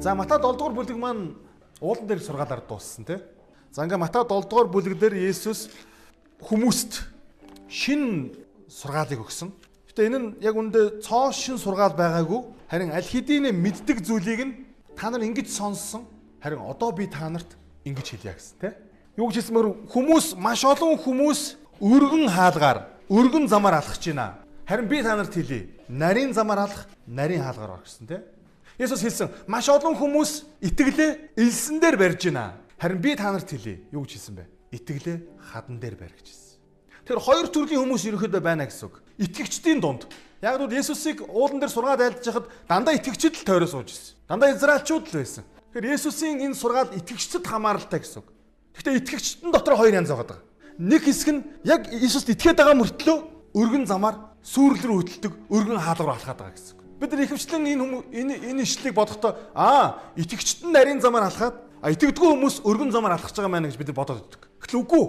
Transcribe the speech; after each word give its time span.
За 0.00 0.14
Матай 0.14 0.38
7 0.40 0.56
дугаар 0.56 0.72
бүлэг 0.72 0.96
маань 0.96 1.36
уулан 1.78 2.06
дээр 2.08 2.24
сургаалаар 2.24 2.64
дууссан 2.64 3.04
тий. 3.04 3.20
За 3.70 3.84
ингээ 3.84 4.00
Матай 4.00 4.24
7 4.24 4.48
дугаар 4.48 4.72
бүлэг 4.72 4.96
дээр 4.96 5.12
Есүс 5.28 5.68
хүмүүст 6.40 7.04
шин 7.68 8.32
сургаалыг 8.64 9.20
өгсөн. 9.20 9.52
Гэтэ 9.92 10.08
энэ 10.08 10.18
нь 10.18 10.28
яг 10.40 10.56
үндэ 10.56 11.04
цоо 11.04 11.28
шин 11.36 11.60
сургаал 11.60 11.92
байгаагүй. 11.92 12.48
Харин 12.72 12.96
аль 12.96 13.04
хэдийн 13.04 13.52
мэддэг 13.52 14.00
зүйлийг 14.00 14.40
нь 14.40 14.52
та 14.96 15.12
нар 15.12 15.20
ингэж 15.20 15.52
сонссон. 15.52 16.08
Харин 16.40 16.64
одоо 16.64 16.96
би 16.96 17.04
та 17.04 17.28
нарт 17.28 17.60
ингэж 17.84 18.16
хэлье 18.16 18.32
гэсэн 18.32 18.56
тий. 18.56 18.72
Юу 19.20 19.28
гэж 19.28 19.44
хэлсэн 19.44 19.52
мөр 19.52 19.84
хүмүүс 19.84 20.32
маш 20.40 20.64
олон 20.64 20.96
хүмүүс 20.96 21.60
өргөн 21.76 22.24
хаалгаар 22.32 22.88
өргөн 23.12 23.52
замаар 23.52 23.84
алхаж 23.84 24.00
байна. 24.00 24.40
Харин 24.64 24.88
би 24.88 25.04
та 25.04 25.12
нарт 25.12 25.36
хэлье. 25.36 25.68
Нарийн 25.92 26.32
замаар 26.32 26.64
алах, 26.72 26.88
нарийн 27.04 27.44
хаалгаар 27.44 27.76
ор 27.76 27.84
гэсэн 27.84 28.08
тий. 28.08 28.24
Есүс 28.80 29.04
хэлсэн 29.04 29.28
маш 29.44 29.68
олон 29.68 29.92
хүмүүс 29.92 30.64
итгэлээ 30.64 31.36
элсэн 31.36 31.84
дээр 31.84 31.96
барьж 32.00 32.32
байна. 32.32 32.56
Харин 32.80 33.00
би 33.04 33.12
та 33.12 33.28
нарт 33.28 33.52
хэлье. 33.52 33.84
Юу 33.92 34.08
гэж 34.08 34.16
хэлсэн 34.16 34.34
бэ? 34.40 34.44
Итгэлээ 34.72 35.16
хадан 35.52 35.76
дээр 35.76 36.00
барь 36.00 36.16
гэж 36.16 36.26
хэлсэн. 36.32 36.56
Тэр 37.04 37.18
хоёр 37.20 37.46
төрлийн 37.52 37.84
хүмүүс 37.84 38.08
ерөөхдөө 38.08 38.40
байна 38.40 38.64
гэсэн 38.64 38.88
үг. 38.88 39.04
Итгэгчдийн 39.20 39.84
дунд. 39.84 40.08
Яг 40.40 40.56
л 40.56 40.72
Есүсийг 40.72 41.28
уулан 41.28 41.60
дээр 41.60 41.68
сургаад 41.68 42.00
айлдж 42.00 42.24
хахад 42.24 42.48
дандаа 42.64 42.96
итгэгчд 42.96 43.36
л 43.36 43.44
тойроо 43.44 43.68
сууж 43.68 43.92
ирсэн. 43.92 44.16
Дандаа 44.24 44.56
израилчууд 44.56 45.12
л 45.12 45.18
байсан. 45.20 45.44
Тэгэхээр 45.76 45.92
Есүсийн 46.00 46.40
энэ 46.40 46.56
сургаал 46.56 46.96
итгэгчдэд 46.96 47.44
хамааралтай 47.44 48.00
гэсэн 48.00 48.24
үг. 48.24 48.32
Гэхдээ 48.80 48.96
итгэгчдэн 48.96 49.52
дотор 49.52 49.76
хоёр 49.76 50.00
янз 50.00 50.08
байгаа. 50.08 50.40
Нэг 50.80 51.04
хэсэг 51.04 51.28
нь 51.28 51.44
яг 51.68 51.92
Иесуст 51.92 52.32
итгээд 52.32 52.56
байгаа 52.56 52.80
мөртлөө 52.80 53.52
өргөн 53.52 53.84
замаар 53.84 54.32
сүүрэл 54.40 54.88
рүү 54.88 54.98
хөтэлдэг 55.04 55.32
өргөн 55.52 55.76
хаалгаар 55.76 56.16
алхаад 56.16 56.40
байгаа 56.40 56.56
гэсэн. 56.56 56.79
Бид 57.00 57.12
нар 57.12 57.24
ихэвчлэн 57.24 57.64
энэ 57.64 57.84
энэ 58.12 58.34
энэ 58.52 58.62
ишлэлийг 58.62 58.94
бодохдоо 58.94 59.32
аа 59.56 60.04
итгэгчт 60.20 60.68
нь 60.68 60.72
нарийн 60.72 61.00
замаар 61.00 61.32
алхаад 61.32 61.56
а 61.80 61.88
итгэдэггүй 61.96 62.28
хүмүүс 62.28 62.60
өргөн 62.60 62.92
замаар 62.92 63.16
алхаж 63.16 63.32
байгаа 63.32 63.48
маа 63.48 63.64
гэж 63.64 63.80
бид 63.80 63.88
нар 63.88 63.96
бодоод 63.96 64.20
байдаг. 64.20 64.42
Гэтэл 64.60 64.84
үгүй. 64.84 65.04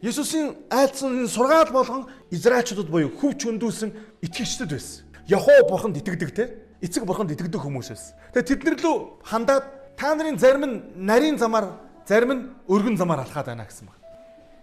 Есүсийн 0.00 0.56
айлцсан 0.72 1.20
энэ 1.20 1.28
сургаал 1.28 1.68
болгон 1.68 2.08
Израильчуудад 2.32 2.88
буюу 2.88 3.12
хөвч 3.12 3.44
хөндүүлсэн 3.44 3.92
итгэгчдэд 4.24 4.72
байсан. 4.72 5.04
Яхоо 5.28 5.68
бурханд 5.68 6.00
итгэдэг 6.00 6.32
те 6.32 6.44
эцэг 6.80 7.04
бурханд 7.04 7.36
итгэдэг 7.36 7.60
хүмүүс 7.60 7.92
байсан. 7.92 8.16
Тэгээ 8.32 8.48
тэднэр 8.48 8.76
лөө 8.80 8.96
хандаад 9.24 9.64
та 10.00 10.16
нарын 10.16 10.40
зарим 10.40 10.64
нь 10.64 10.76
нарийн 10.96 11.36
замаар 11.36 11.76
зарим 12.08 12.32
нь 12.32 12.42
өргөн 12.72 12.96
замаар 12.96 13.20
алхаад 13.24 13.52
байна 13.52 13.68
гэсэн 13.68 13.84
баг. 13.84 14.00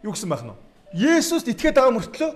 Юу 0.01 0.17
гэсэн 0.17 0.29
байх 0.29 0.41
нь 0.45 0.49
вэ? 0.49 0.57
Есүст 1.17 1.45
итгээд 1.45 1.77
байгаа 1.77 1.93
мөртлөө 1.93 2.31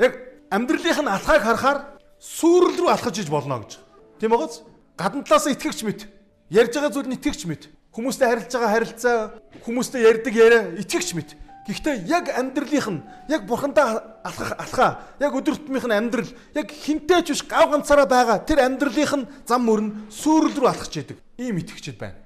яг 0.00 0.12
амьдралынх 0.48 1.00
нь 1.00 1.12
алхааг 1.12 1.42
харахаар 1.44 1.78
сүрэл 2.20 2.76
рүү 2.80 2.90
алхаж 2.90 3.18
иж 3.20 3.28
болно 3.30 3.60
гэж. 3.62 3.78
Тийм 4.20 4.30
байгааз? 4.30 4.62
Гадна 4.96 5.22
талаас 5.22 5.46
итгэгч 5.46 5.84
мэт. 5.84 6.08
Ярьж 6.50 6.72
байгаа 6.74 6.92
зүйл 6.92 7.08
нь 7.08 7.16
итгэгч 7.16 7.44
мэт. 7.46 7.68
Хүмүүстэй 7.92 8.28
харилцаж 8.28 8.52
байгаа 8.56 8.74
харилцаа, 8.76 9.16
хүмүүстэй 9.64 10.02
ярьдаг 10.04 10.34
яриа 10.34 10.62
итгэгч 10.80 11.12
мэт. 11.16 11.30
Гэхдээ 11.66 12.06
яг 12.06 12.30
амьдралынх 12.30 12.88
нь 12.88 13.02
яг 13.26 13.42
бурхандаа 13.50 14.22
алхах 14.22 14.54
алхаа, 14.54 14.90
яг 15.18 15.34
өдөртмийнх 15.34 15.90
нь 15.90 15.96
амьдрал, 15.98 16.30
яг 16.54 16.70
хинтэй 16.70 17.26
ч 17.26 17.34
биш 17.34 17.42
гав 17.42 17.74
ганцаараа 17.74 18.06
байгаа 18.06 18.38
тэр 18.46 18.62
амьдралынх 18.62 19.14
нь 19.18 19.28
зам 19.42 19.66
мөрн 19.66 20.06
сүрэл 20.06 20.54
рүү 20.54 20.70
алхаж 20.70 20.94
идэг. 20.94 21.18
Ийм 21.42 21.58
итгэгчд 21.58 21.98
байна. 21.98 22.22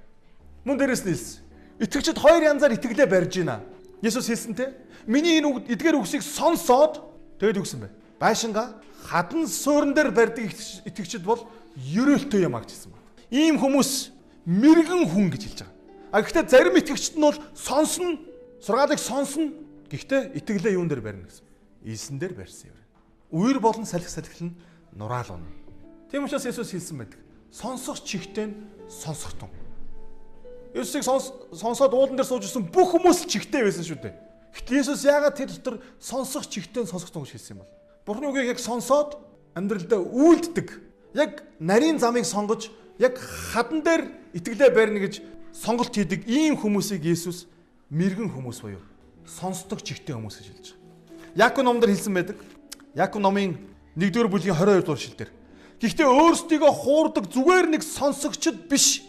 Мөн 0.61 0.77
дээрэс 0.77 1.01
нь 1.01 1.09
хэлсэн. 1.09 1.41
Итгэгчд 1.81 2.21
хоёр 2.21 2.53
янзаар 2.53 2.77
итгэлээ 2.77 3.09
барьж 3.09 3.33
байна. 3.41 3.65
Есүс 4.05 4.29
хэлсэн 4.29 4.53
те. 4.53 4.77
Миний 5.09 5.41
энэ 5.41 5.73
эдгээр 5.73 5.97
үгсийг 5.97 6.21
сонсоод 6.21 7.01
тэгэд 7.41 7.57
үгсэн 7.57 7.81
бай. 7.81 7.91
Байшинга 8.21 8.77
хадан 9.11 9.47
суурин 9.47 9.91
дээр 9.91 10.11
барьдаг 10.15 10.47
итгэгчд 10.87 11.23
бол 11.27 11.43
ерөөлтөө 11.75 12.47
юм 12.47 12.55
агч 12.55 12.71
гэсэн 12.71 12.95
байна. 12.95 13.07
Ийм 13.27 13.59
хүмүүс 13.59 13.91
мэрэгэн 14.47 15.03
хүн 15.11 15.27
гэж 15.35 15.43
хэлж 15.51 15.59
байгаа. 15.67 15.75
А 16.15 16.21
гэхдээ 16.23 16.47
зарим 16.47 16.75
итгэгчд 16.79 17.19
нь 17.19 17.23
бол 17.27 17.35
сонсно, 17.51 18.15
сургаалыг 18.63 18.99
сонсно. 18.99 19.51
Гэхдээ 19.91 20.39
итгэлээ 20.39 20.79
юун 20.79 20.87
дээр 20.87 21.03
барина 21.03 21.27
гэсэн. 21.27 21.43
Ийсэн 21.83 22.15
дээр 22.19 22.39
барьсан 22.39 22.71
юм. 22.71 22.79
Үер 23.35 23.59
болон 23.59 23.83
салхи 23.83 24.07
салхил 24.07 24.47
нь 24.47 24.55
нураал 24.95 25.35
унаа. 25.35 25.51
Тийм 26.11 26.23
учраас 26.23 26.47
Есүс 26.47 26.71
хэлсэн 26.71 27.03
байдаг. 27.03 27.19
Сонсох 27.51 27.99
чихтэй 28.03 28.47
нь 28.47 28.55
сонсох 28.87 29.35
тун. 29.35 29.51
Есүсийг 30.71 31.03
сонсоод 31.03 31.91
уулан 31.91 32.15
дээр 32.15 32.27
сууж 32.27 32.47
ирсэн 32.47 32.67
бүх 32.71 32.95
хүмүүс 32.95 33.27
чихтэй 33.27 33.67
байсан 33.67 33.83
шүү 33.83 33.99
дээ. 33.99 34.15
Гэтэл 34.55 34.79
Есүс 34.83 35.03
яагаад 35.03 35.35
тэр 35.35 35.51
дотор 35.51 35.75
сонсох 35.99 36.47
чихтэй 36.47 36.83
нь 36.83 36.91
сонсох 36.91 37.11
тун 37.11 37.23
гэж 37.23 37.35
хэлсэн 37.35 37.59
юм 37.59 37.63
бол? 37.63 37.71
Бурхны 38.05 38.31
үгийг 38.31 38.55
яг 38.55 38.59
сонсоод 38.59 39.17
амьдралдаа 39.53 40.01
үйлддэг. 40.01 40.67
Яг 41.13 41.43
нарийн 41.59 41.99
замыг 41.99 42.25
сонгож 42.25 42.71
яг 42.97 43.17
хадан 43.17 43.83
дээр 43.83 44.09
итгэлээ 44.33 44.71
барьна 44.73 44.99
гэж 45.03 45.21
сонголт 45.53 45.93
хийдэг 45.93 46.25
ийм 46.25 46.57
хүмүүсийг 46.57 47.03
Есүс 47.03 47.45
мэрэгэн 47.91 48.31
хүмүүс 48.31 48.63
буюу 48.63 48.81
сонсдог 49.27 49.83
чигтэй 49.83 50.15
хүмүүс 50.15 50.39
гэж 50.39 50.47
хэлж 50.47 50.67
байгаа. 50.71 51.47
Яаков 51.47 51.63
номдэр 51.63 51.91
хэлсэн 51.91 52.13
байдаг. 52.13 52.37
Яаков 52.95 53.21
номын 53.21 53.59
1-р 53.95 54.27
бүлгийн 54.27 54.55
22 54.55 54.83
дугаар 54.83 54.99
шил 54.99 55.15
дээр. 55.15 55.31
Гэхдээ 55.81 56.07
өөрсдийгөө 56.07 56.71
хуурдаг 56.71 57.25
зүгээр 57.31 57.67
нэг 57.71 57.83
сонсогчд 57.83 58.67
биш. 58.67 59.03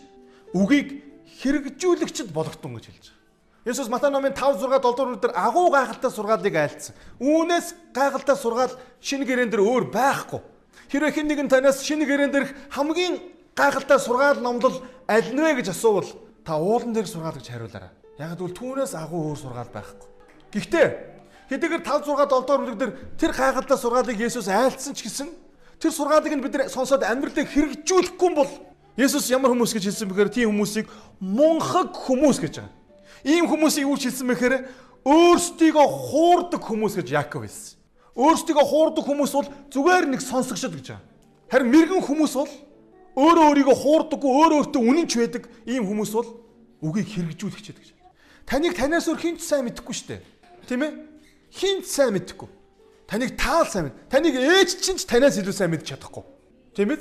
Үгийг 0.55 1.03
хэрэгжүүлэгчд 1.43 2.31
болготон 2.31 2.79
гэж 2.79 2.85
хэлж 2.91 3.07
байгаа. 3.11 3.22
Есүс 3.63 3.87
Матай 3.87 4.11
номын 4.11 4.35
5 4.35 4.59
6 4.59 4.67
7 4.67 4.83
дугаар 4.83 5.19
дээр 5.23 5.35
агуу 5.39 5.71
гайхалтай 5.71 6.11
сургаалыг 6.11 6.55
айлцсан. 6.57 6.95
Үүнээс 7.23 7.95
гайхалтай 7.95 8.35
сургаал 8.35 8.75
шинэ 8.99 9.23
гэрээн 9.23 9.55
дээр 9.55 9.63
өөр 9.63 9.87
байхгүй. 9.95 10.43
Хэрвээ 10.91 11.15
хэн 11.15 11.27
нэгэн 11.31 11.47
танаас 11.47 11.79
шинэ 11.87 12.03
гэрээн 12.03 12.35
дээрх 12.35 12.51
хамгийн 12.75 13.23
гайхалтай 13.55 14.03
сургаал 14.03 14.43
номлол 14.43 14.83
аль 15.07 15.31
нэ 15.31 15.63
гэж 15.63 15.71
асуувал 15.71 16.11
та 16.43 16.59
уулан 16.59 16.91
дээр 16.91 17.07
сургаал 17.07 17.39
гэж 17.39 17.55
хариулаарай. 17.55 17.95
Яг 18.19 18.35
гэвэл 18.35 18.59
түүнээс 18.59 18.99
агуу 18.99 19.31
өөр 19.31 19.39
сургаал 19.39 19.71
байхгүй. 19.71 20.11
Гэхдээ 20.59 20.87
хэдийгээр 21.55 21.87
5 21.87 22.03
6 22.03 22.19
7 22.19 22.27
дугаар 22.27 22.63
бүлэг 22.67 22.79
дээр 22.83 22.93
тэр 23.15 23.31
гайхалтай 23.31 23.79
сургаалыг 23.79 24.19
Есүс 24.19 24.51
айлцсан 24.51 24.99
ч 24.99 25.07
гэсэн 25.07 25.31
тэр 25.79 25.95
сургаалыг 25.95 26.35
нь 26.35 26.43
бид 26.43 26.59
нар 26.59 26.67
сонсоод 26.67 27.07
амьдралыг 27.07 27.47
хэрэгжүүлэхгүй 27.47 28.31
бол 28.35 28.51
Есүс 28.99 29.31
ямар 29.31 29.55
хүмүүс 29.55 29.71
гэж 29.71 29.87
хэлсэн 29.87 30.11
бэхээр 30.11 30.35
тийм 30.35 30.51
хүмүүсийг 30.51 30.91
мунхаг 31.23 31.95
хүмүүс 31.95 32.43
гэж 32.43 32.59
байгаа. 32.59 32.82
Ийм 33.25 33.47
хүмүүсийг 33.47 33.87
юу 33.87 33.97
хэлсэн 33.97 34.27
мэхээр 34.27 34.55
өөрсдийгөө 35.07 35.87
хуурдаг 35.87 36.63
хүмүүс 36.63 36.95
гэж 36.99 37.09
Яаков 37.15 37.47
хэлсэн. 37.47 37.79
Өөрсдийгөө 38.19 38.67
хуурдаг 38.67 39.05
хүмүүс 39.07 39.33
бол 39.33 39.49
зүгээр 39.71 40.05
нэг 40.11 40.21
сонсогчд 40.23 40.75
гэж 40.75 40.87
байгаа. 40.95 41.07
Харин 41.51 41.71
мэрэгэн 41.71 42.03
хүмүүс 42.03 42.35
бол 42.39 42.53
өөрөө 43.19 43.45
өөрийгөө 43.51 43.77
хуурдаггүй 43.77 44.31
өөрөө 44.31 44.59
өөртөө 44.63 44.83
үнэнч 44.83 45.13
байдаг 45.21 45.43
ийм 45.69 45.85
хүмүүс 45.87 46.13
бол 46.17 46.29
үгийг 46.83 47.09
хэрэгжүүлэгчд 47.13 47.79
гэж. 47.79 47.89
Таныг 48.49 48.75
танаас 48.75 49.07
өөр 49.07 49.21
хинч 49.21 49.41
сайн 49.45 49.69
мэдэхгүй 49.69 49.95
шүү 49.95 50.09
дээ. 50.17 50.21
Тийм 50.67 50.83
ээ? 50.83 50.93
Хинч 51.53 51.87
сайн 51.87 52.17
мэдэхгүй. 52.17 52.49
Таныг 53.07 53.37
таал 53.37 53.69
сайн 53.69 53.93
мэд. 53.93 53.97
Таныг 54.09 54.35
ээж 54.35 54.81
чинь 54.81 54.97
ч 54.97 55.05
танаас 55.05 55.37
илүү 55.37 55.53
сайн 55.53 55.71
мэдж 55.71 55.93
чадахгүй. 55.93 56.25
Тийм 56.73 56.91
ээ? 56.97 57.01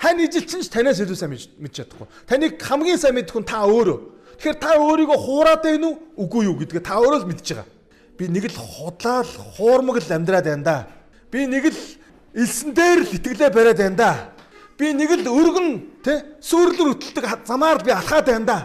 Хань 0.00 0.24
ижил 0.24 0.48
чинь 0.48 0.64
ч 0.64 0.72
танаас 0.72 0.96
илүү 1.04 1.16
сайн 1.20 1.36
мэдж 1.36 1.74
чадахгүй. 1.76 2.08
Таныг 2.24 2.56
хамгийн 2.56 2.96
сайн 2.96 3.14
мэдэх 3.14 3.36
хүн 3.36 3.44
та 3.44 3.68
өөрөө. 3.68 3.98
Тэгэхээр 4.40 4.56
та 4.56 4.72
өөрийгөө 4.80 5.18
хуураад 5.20 5.60
байна 5.60 5.84
уу? 5.92 6.00
Үгүй 6.16 6.48
юу 6.48 6.56
гэдгээ 6.56 6.80
та 6.80 6.96
өөрөө 6.96 7.20
л 7.20 7.28
мэдж 7.28 7.44
байгаа. 7.60 7.68
Би 8.16 8.24
нэг 8.24 8.48
л 8.48 8.56
худлаал, 8.56 9.28
хуурмаг 9.28 10.00
л 10.00 10.12
амьдраад 10.16 10.48
байна 10.48 10.64
да. 10.64 10.76
Би 11.28 11.44
нэг 11.44 11.68
л 11.68 11.80
элсэн 12.32 12.72
дээр 12.72 13.04
л 13.04 13.12
итгэлээ 13.20 13.52
бариад 13.52 13.76
байна 13.84 14.00
да. 14.00 14.12
Би 14.80 14.96
нэг 14.96 15.12
л 15.12 15.28
өргөн 15.28 16.00
тэ 16.00 16.40
сүрлэр 16.40 16.96
өтөлдөг 16.96 17.44
замаар 17.44 17.84
би 17.84 17.92
алхаад 17.92 18.32
байна 18.32 18.48
да. 18.48 18.58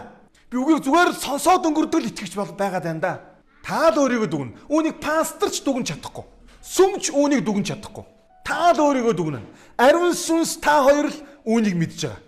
Би 0.48 0.56
үгийг 0.56 0.80
зүгээр 0.80 1.12
сонсоод 1.12 1.68
өнгөрдөг 1.68 2.00
л 2.00 2.08
итгэж 2.08 2.32
байгаад 2.56 2.88
байна 2.88 3.00
да. 3.04 3.12
Та 3.60 3.92
л 3.92 4.00
өөрийгөө 4.00 4.32
дүгнэ. 4.32 4.72
Үүнийг 4.72 4.96
пасторч 4.96 5.60
дүгнж 5.60 5.92
чадахгүй. 5.92 6.24
Сүмч 6.64 7.12
үүнийг 7.12 7.44
дүгнж 7.44 7.76
чадахгүй. 7.76 8.08
Та 8.48 8.72
л 8.72 8.80
өөрийгөө 8.80 9.12
дүгнэ. 9.12 9.44
Ариун 9.76 10.16
сүнс 10.16 10.56
та 10.56 10.80
хоёр 10.80 11.12
л 11.12 11.16
үүнийг 11.44 11.76
мэдж 11.76 12.08
байгаа. 12.08 12.24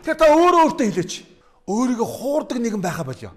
Тэгэхээр 0.00 0.16
та 0.16 0.26
өөрөө 0.32 0.60
өөртөө 0.64 0.86
хэлээч 0.88 1.35
өөрийгөө 1.66 2.06
хуурдаг 2.06 2.58
нэгэн 2.58 2.82
байха 2.82 3.04
болё. 3.04 3.30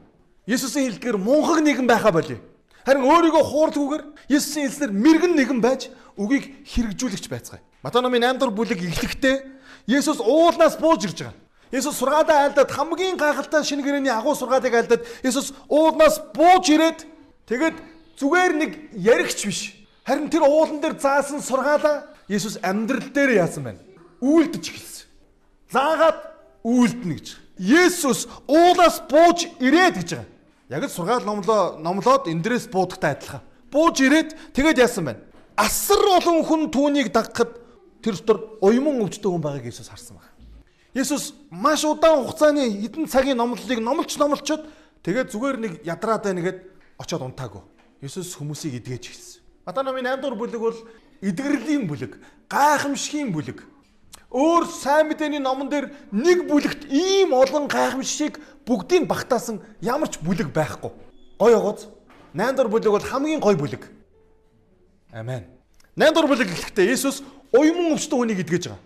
Есүсийн 0.45 0.94
хэлдгээр 0.94 1.18
мунхаг 1.18 1.65
нэгэн 1.65 1.88
байха 1.89 2.12
болё. 2.13 2.38
Харин 2.86 3.03
өөрийгөө 3.06 3.44
хуурдаггүйгээр 3.44 4.03
Есүсийн 4.30 4.69
хэлснээр 4.69 4.94
мэрэгэн 4.94 5.33
нэгэн 5.36 5.59
байж 5.62 5.89
үгийг 6.18 6.65
хэрэгжүүлэгч 6.69 7.25
байцгаая. 7.30 7.62
Матай 7.81 8.01
номын 8.01 8.21
8 8.21 8.38
дахь 8.38 8.53
бүлэг 8.53 8.80
эхлэхдээ 8.81 9.36
Есүс 9.89 10.21
уулнаас 10.21 10.77
бууж 10.77 11.09
ирж 11.09 11.25
байгаа. 11.25 11.38
Есүс 11.71 11.98
сургаалаа 11.98 12.50
айлдаад 12.50 12.69
хамгийн 12.69 13.18
гайхалтай 13.18 13.63
шинэ 13.65 13.81
гэрээний 13.86 14.13
агуу 14.13 14.33
сургаалыг 14.38 14.74
айлдаад 14.74 15.06
Есүс 15.25 15.53
уулнаас 15.69 16.21
бууж 16.33 16.69
ирээд 16.69 17.06
тэгээд 17.50 17.77
зүгээр 18.18 18.53
нэг 18.57 18.71
яригч 18.94 19.45
биш. 19.45 19.74
Харин 20.06 20.30
тэр 20.30 20.45
уулан 20.45 20.81
дээр 20.81 20.98
заасан 20.98 21.42
сургаалаа 21.42 22.09
Есүс 22.30 22.57
амьдрал 22.62 23.09
дээр 23.13 23.42
яасан 23.42 23.63
байна. 23.63 23.81
Үйлдэж 24.21 24.65
эхэлсэн. 24.69 25.06
Заагаад 25.74 26.19
үйлдэнэ 26.65 27.15
гэж. 27.18 27.27
Есүс 27.59 28.27
уулаас 28.47 29.03
бууж 29.11 29.51
ирээд 29.59 30.00
гэж 30.00 30.09
байгаа. 30.15 30.27
Яг 30.69 30.83
л 30.88 30.89
сургаал 30.89 31.25
номлоо 31.27 31.75
номлоод 31.75 32.31
эндрэс 32.31 32.71
буудагтай 32.71 33.19
адилхан. 33.19 33.44
Бууж 33.67 34.00
ирээд 34.00 34.56
тэгээд 34.56 34.79
яасан 34.79 35.11
байна. 35.11 35.19
Асар 35.59 36.00
олон 36.00 36.39
хүн 36.47 36.71
түүнийг 36.71 37.11
дагахад 37.11 37.59
тэр 38.00 38.15
дотор 38.15 38.56
уйман 38.63 39.03
өвчтөй 39.03 39.27
хүн 39.27 39.44
байгааг 39.44 39.67
Есүс 39.67 39.91
харсан 39.91 40.15
байна. 40.15 40.31
Есүс 40.95 41.35
маш 41.51 41.83
удаан 41.83 42.23
хугацааны 42.23 42.63
хэдэн 42.79 43.11
цагийн 43.11 43.38
номлолыг 43.38 43.79
номлож 43.83 44.15
номлочод 44.15 44.63
тэгээд 45.03 45.29
зүгээр 45.35 45.57
нэг 45.59 45.73
ядраад 45.83 46.23
байна 46.23 46.41
гэд 46.41 46.63
очоод 46.95 47.27
унтаагүй. 47.27 47.62
Есүс 48.00 48.39
хүмүүсийг 48.39 48.79
эдгэж 48.79 49.03
хэлсэн. 49.12 49.41
Матай 49.67 49.83
номын 49.83 50.07
8 50.07 50.23
дугаар 50.23 50.39
бүлэг 50.39 50.62
бол 50.63 50.79
эдгэрлийн 51.21 51.83
бүлэг, 51.91 52.15
гайхамшигын 52.47 53.35
бүлэг. 53.35 53.59
Өөр 54.29 54.69
сайн 54.69 55.09
мэдээний 55.09 55.41
номон 55.41 55.69
дээр 55.69 55.89
нэг 56.13 56.45
бүлэгт 56.45 56.85
ийм 56.93 57.33
олон 57.33 57.65
гайхамшиг 57.65 58.37
бүгдийг 58.61 59.09
багтаасан 59.09 59.57
ямар 59.81 60.09
ч 60.09 60.21
бүлэг 60.21 60.53
байхгүй. 60.53 60.93
Гой 61.41 61.53
огоц. 61.57 61.89
8 62.37 62.53
дугаар 62.53 62.69
бүлэг 62.69 62.93
бол 62.93 63.09
хамгийн 63.09 63.41
гой 63.41 63.57
бүлэг. 63.57 63.89
Амен. 65.09 65.49
8 65.97 66.13
дугаар 66.13 66.29
бүлэг 66.29 66.45
гэхдээ 66.45 66.93
Есүс 66.93 67.25
уйман 67.49 67.97
өвчтөн 67.97 68.21
хүнийг 68.21 68.45
эдгэж 68.45 68.69
байгаа. 68.69 68.81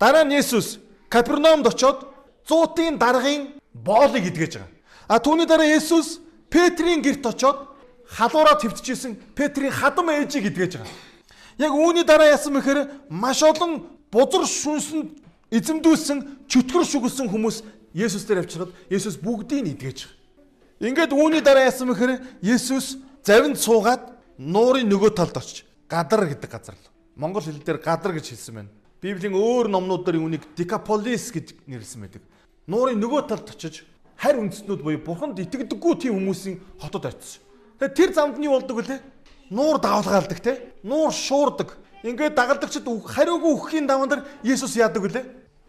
Дараа 0.00 0.24
нь 0.24 0.40
Есүс 0.40 0.80
Капернаумд 1.12 1.68
очоод 1.68 2.08
зуутын 2.48 2.96
даргын 2.96 3.60
боолыг 3.76 4.24
идгэж 4.24 4.56
байгаа. 4.56 4.72
А 5.08 5.20
түүний 5.20 5.44
дараа 5.44 5.68
Есүс 5.68 6.24
Петрийн 6.48 7.04
герт 7.04 7.28
очоод 7.28 7.76
халуураа 8.08 8.56
твтчихсэн 8.56 9.20
Петрийн 9.36 9.72
хадам 9.72 10.08
ээжийг 10.08 10.48
идгэж 10.48 10.80
байгаа. 10.80 10.96
Яг 11.60 11.72
үүний 11.76 12.08
дараа 12.08 12.32
яасан 12.32 12.56
мэхээр 12.56 12.88
маш 13.12 13.42
олон 13.44 13.97
бузар 14.12 14.44
шүнсэнд 14.46 15.08
эзэмдүүлсэн 15.52 16.48
чөтгөр 16.48 16.84
шүглсэн 16.84 17.28
хүмүүс 17.28 17.62
Есүс 17.96 18.28
дээр 18.28 18.44
авчирхад 18.44 18.72
Есүс 18.92 19.16
бүгдийг 19.16 19.64
нь 19.64 19.72
идгэж 19.72 20.04
байгаа. 20.04 20.16
Ингээд 20.88 21.12
үүний 21.16 21.42
дараа 21.42 21.66
яасан 21.66 21.88
мэхээр 21.88 22.20
Есүс 22.44 23.00
завинд 23.24 23.58
суугаад 23.58 24.12
нуурын 24.38 24.86
нөгөө 24.86 25.16
талд 25.16 25.34
очиж 25.40 25.64
гадар 25.88 26.28
гэдэг 26.28 26.50
газар 26.52 26.76
л. 26.76 26.90
Монгол 27.16 27.42
хэл 27.42 27.58
дээр 27.58 27.80
гадар 27.80 28.12
гэж 28.14 28.30
хэлсэн 28.30 28.54
байна. 28.54 28.70
Библийн 29.00 29.34
өөр 29.34 29.72
номнуудаар 29.72 30.20
үүнийг 30.20 30.54
Decapolis 30.54 31.32
гэж 31.32 31.56
нэрлсэн 31.66 32.04
байдаг. 32.04 32.22
Нуурын 32.68 33.00
нөгөө 33.00 33.26
талд 33.26 33.48
очиж 33.50 33.82
харь 34.20 34.38
үндэстнүүд 34.38 34.82
буюу 34.84 35.00
бурханд 35.02 35.38
итгэдэггүй 35.40 35.94
тийм 35.98 36.18
хүмүүсийн 36.20 36.60
хотод 36.78 37.08
очив. 37.08 37.42
Тэгээ 37.78 37.94
тэр 37.94 38.10
замд 38.12 38.38
нь 38.38 38.46
юу 38.46 38.58
болдог 38.58 38.78
вүлээ? 38.78 39.00
Нуур 39.54 39.78
давлгаалдаг 39.80 40.38
те. 40.42 40.74
Нуур 40.82 41.14
шуурдаг. 41.14 41.78
Ингээд 42.02 42.34
дагалдагчд 42.38 42.86
хариугүй 42.86 43.52
өгөхийн 43.58 43.86
даван 43.90 44.08
дээр 44.08 44.22
Есүс 44.46 44.78
яадаг 44.78 45.02
вүлээ? 45.02 45.24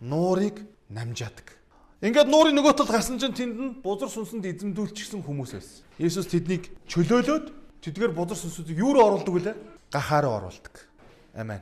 Нуурыг 0.05 0.61
намжаадаг. 0.89 1.57
Ингээд 2.05 2.29
нуурын 2.29 2.53
нөгөө 2.53 2.77
талд 2.77 2.93
гарсан 2.93 3.17
чинь 3.17 3.33
тэнд 3.33 3.57
нь 3.57 3.73
бузар 3.81 4.07
сүнсэнд 4.13 4.45
эзэмдүүлчихсэн 4.45 5.25
хүмүүс 5.25 5.51
байсан. 5.57 5.83
Есүс 5.97 6.29
тэднийг 6.29 6.69
чөлөөлөөд 6.85 7.45
тэдгээр 7.81 8.13
бузар 8.13 8.37
сүнсүүдийг 8.37 8.77
юу 8.77 8.93
руу 8.93 9.09
оруулдаг 9.09 9.33
вүлээ? 9.33 9.55
Гахаа 9.89 10.21
руу 10.21 10.37
оруулдаг. 10.37 10.75
Амен. 11.33 11.59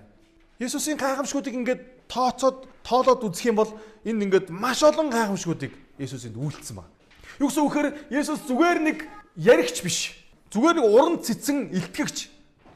Есүсийн 0.60 1.00
гайхамшгуудыг 1.00 1.56
ингээд 1.56 1.81
тооцоод 2.12 2.68
тоолоод 2.84 3.24
үзэх 3.24 3.50
юм 3.50 3.58
бол 3.58 3.72
энд 4.04 4.22
ингээд 4.28 4.52
маш 4.52 4.84
олон 4.84 5.08
гайхамшгуудыг 5.10 5.72
Есүс 5.98 6.28
энд 6.28 6.38
үйлдэлсэн 6.38 6.75
байна. 6.75 6.92
Юу 7.40 7.48
гэсэн 7.48 7.66
үхээр 7.66 7.88
Есүс 8.12 8.46
зүгээр 8.46 8.80
нэг 8.84 8.98
яригч 9.40 9.81
биш. 9.81 10.14
Зүгээр 10.52 10.75
нэг 10.81 10.86
уран 10.86 11.16
цэцэн 11.24 11.74
илтгэгч, 11.74 12.30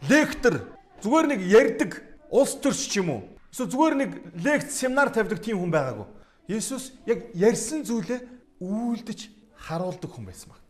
лектор, 0.09 0.70
зүгээр 1.01 1.27
нэг 1.33 1.41
ярьдаг 1.49 1.91
улс 2.29 2.55
төрч 2.61 2.87
ч 2.89 3.01
юм 3.01 3.09
уу. 3.09 3.21
Эсвэл 3.51 3.71
зүгээр 3.73 3.95
нэг 3.97 4.11
лекц, 4.39 4.71
семинар 4.77 5.09
тавьдаг 5.11 5.41
тийм 5.41 5.59
хүн 5.59 5.73
байгаагүй. 5.73 6.07
Есүс 6.47 6.95
яг 7.05 7.27
ярьсан 7.35 7.83
зүйлээ 7.83 8.21
үйлдэж 8.61 9.19
харуулдаг 9.57 10.09
хүн 10.09 10.25
байсан 10.25 10.53
баг. 10.53 10.63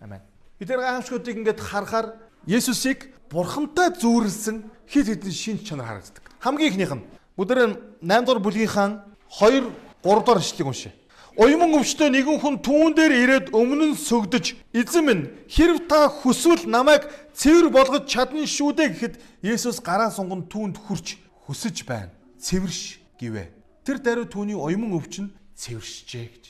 Амен. 0.00 0.22
Эдгээр 0.58 0.80
гайхамшгуудыг 0.82 1.36
ингээд 1.38 1.60
харахаар 1.60 2.18
Есүсийг 2.46 3.12
бурхантай 3.30 3.92
зүүрлсэн 3.94 4.64
хит 4.88 5.06
хитэн 5.06 5.32
шинж 5.32 5.68
чанар 5.68 5.86
харагддаг. 5.86 6.24
Хамгийн 6.40 6.72
ихнийх 6.72 6.94
нь 6.96 7.04
бүгдээр 7.36 8.00
8 8.02 8.24
дугаар 8.24 8.40
бүлгийнхаа 8.42 8.88
2 9.28 9.68
3 10.02 10.24
дугаар 10.24 10.40
ишлэгийг 10.40 10.66
уншъя. 10.66 10.92
Уйман 11.38 11.70
өвчтөе 11.78 12.10
нэгэн 12.10 12.42
хүн 12.42 12.56
түүн 12.66 12.98
дээр 12.98 13.14
ирээд 13.14 13.46
өмнө 13.54 13.94
нь 13.94 13.98
сөгдөж 13.98 14.58
эзэн 14.74 15.04
минь 15.06 15.24
хэрв 15.46 15.86
та 15.86 16.10
хүсвэл 16.10 16.66
намайг 16.66 17.06
цэвэр 17.30 17.70
болгож 17.70 18.10
чадна 18.10 18.42
шүү 18.42 18.74
дээ 18.74 18.88
гэхэд 18.90 19.14
Есүс 19.46 19.78
гараа 19.78 20.10
сунган 20.10 20.50
түүнд 20.50 20.82
хурч 20.82 21.14
хүсэж 21.46 21.86
байна. 21.86 22.10
Цэвэрш 22.42 22.98
гэвэ. 23.22 23.54
Тэр 23.86 24.02
даруй 24.02 24.26
түүний 24.26 24.58
уйман 24.58 24.98
өвчин 24.98 25.30
цэвэршжээ 25.54 26.26
гэж. 26.26 26.44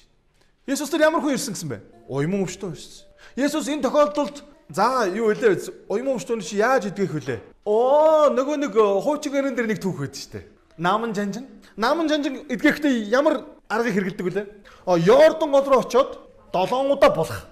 Есүс 0.73 0.89
тэр 0.89 1.05
ямар 1.05 1.21
хүн 1.21 1.37
ирсэн 1.37 1.53
гэсэн 1.53 1.69
бэ? 1.69 1.85
Уйман 2.09 2.49
өвчтөе 2.49 2.73
ирсэн. 2.73 3.05
Есүс 3.37 3.69
энэ 3.69 3.85
тохиолдолд 3.85 4.41
За 4.73 5.05
юу 5.05 5.33
вэ? 5.33 5.57
Уйман 5.89 6.17
өвчтөн 6.17 6.41
чи 6.45 6.61
яаж 6.61 6.89
идгэх 6.93 7.13
вүлээ? 7.13 7.41
Оо 7.65 8.29
нөгөө 8.33 8.57
нэг 8.61 8.73
э, 8.77 8.85
хуучин 9.01 9.33
гэрэн 9.33 9.57
дээр 9.57 9.69
нэг 9.69 9.81
түүх 9.81 10.01
байдаг 10.05 10.21
штэ. 10.21 10.45
Нааман 10.79 11.15
жанжин. 11.15 11.47
Нааман 11.77 12.09
жанжин 12.09 12.47
идгэхдээ 12.49 13.11
ямар 13.11 13.45
аргыг 13.69 13.95
хэрэгэлдэг 13.95 14.25
вүлээ? 14.27 14.47
Оо 14.87 14.97
Йордан 14.97 15.51
гол 15.51 15.67
руу 15.67 15.83
очоод 15.83 16.19
долоон 16.53 16.91
удаа 16.95 17.11
болох. 17.11 17.47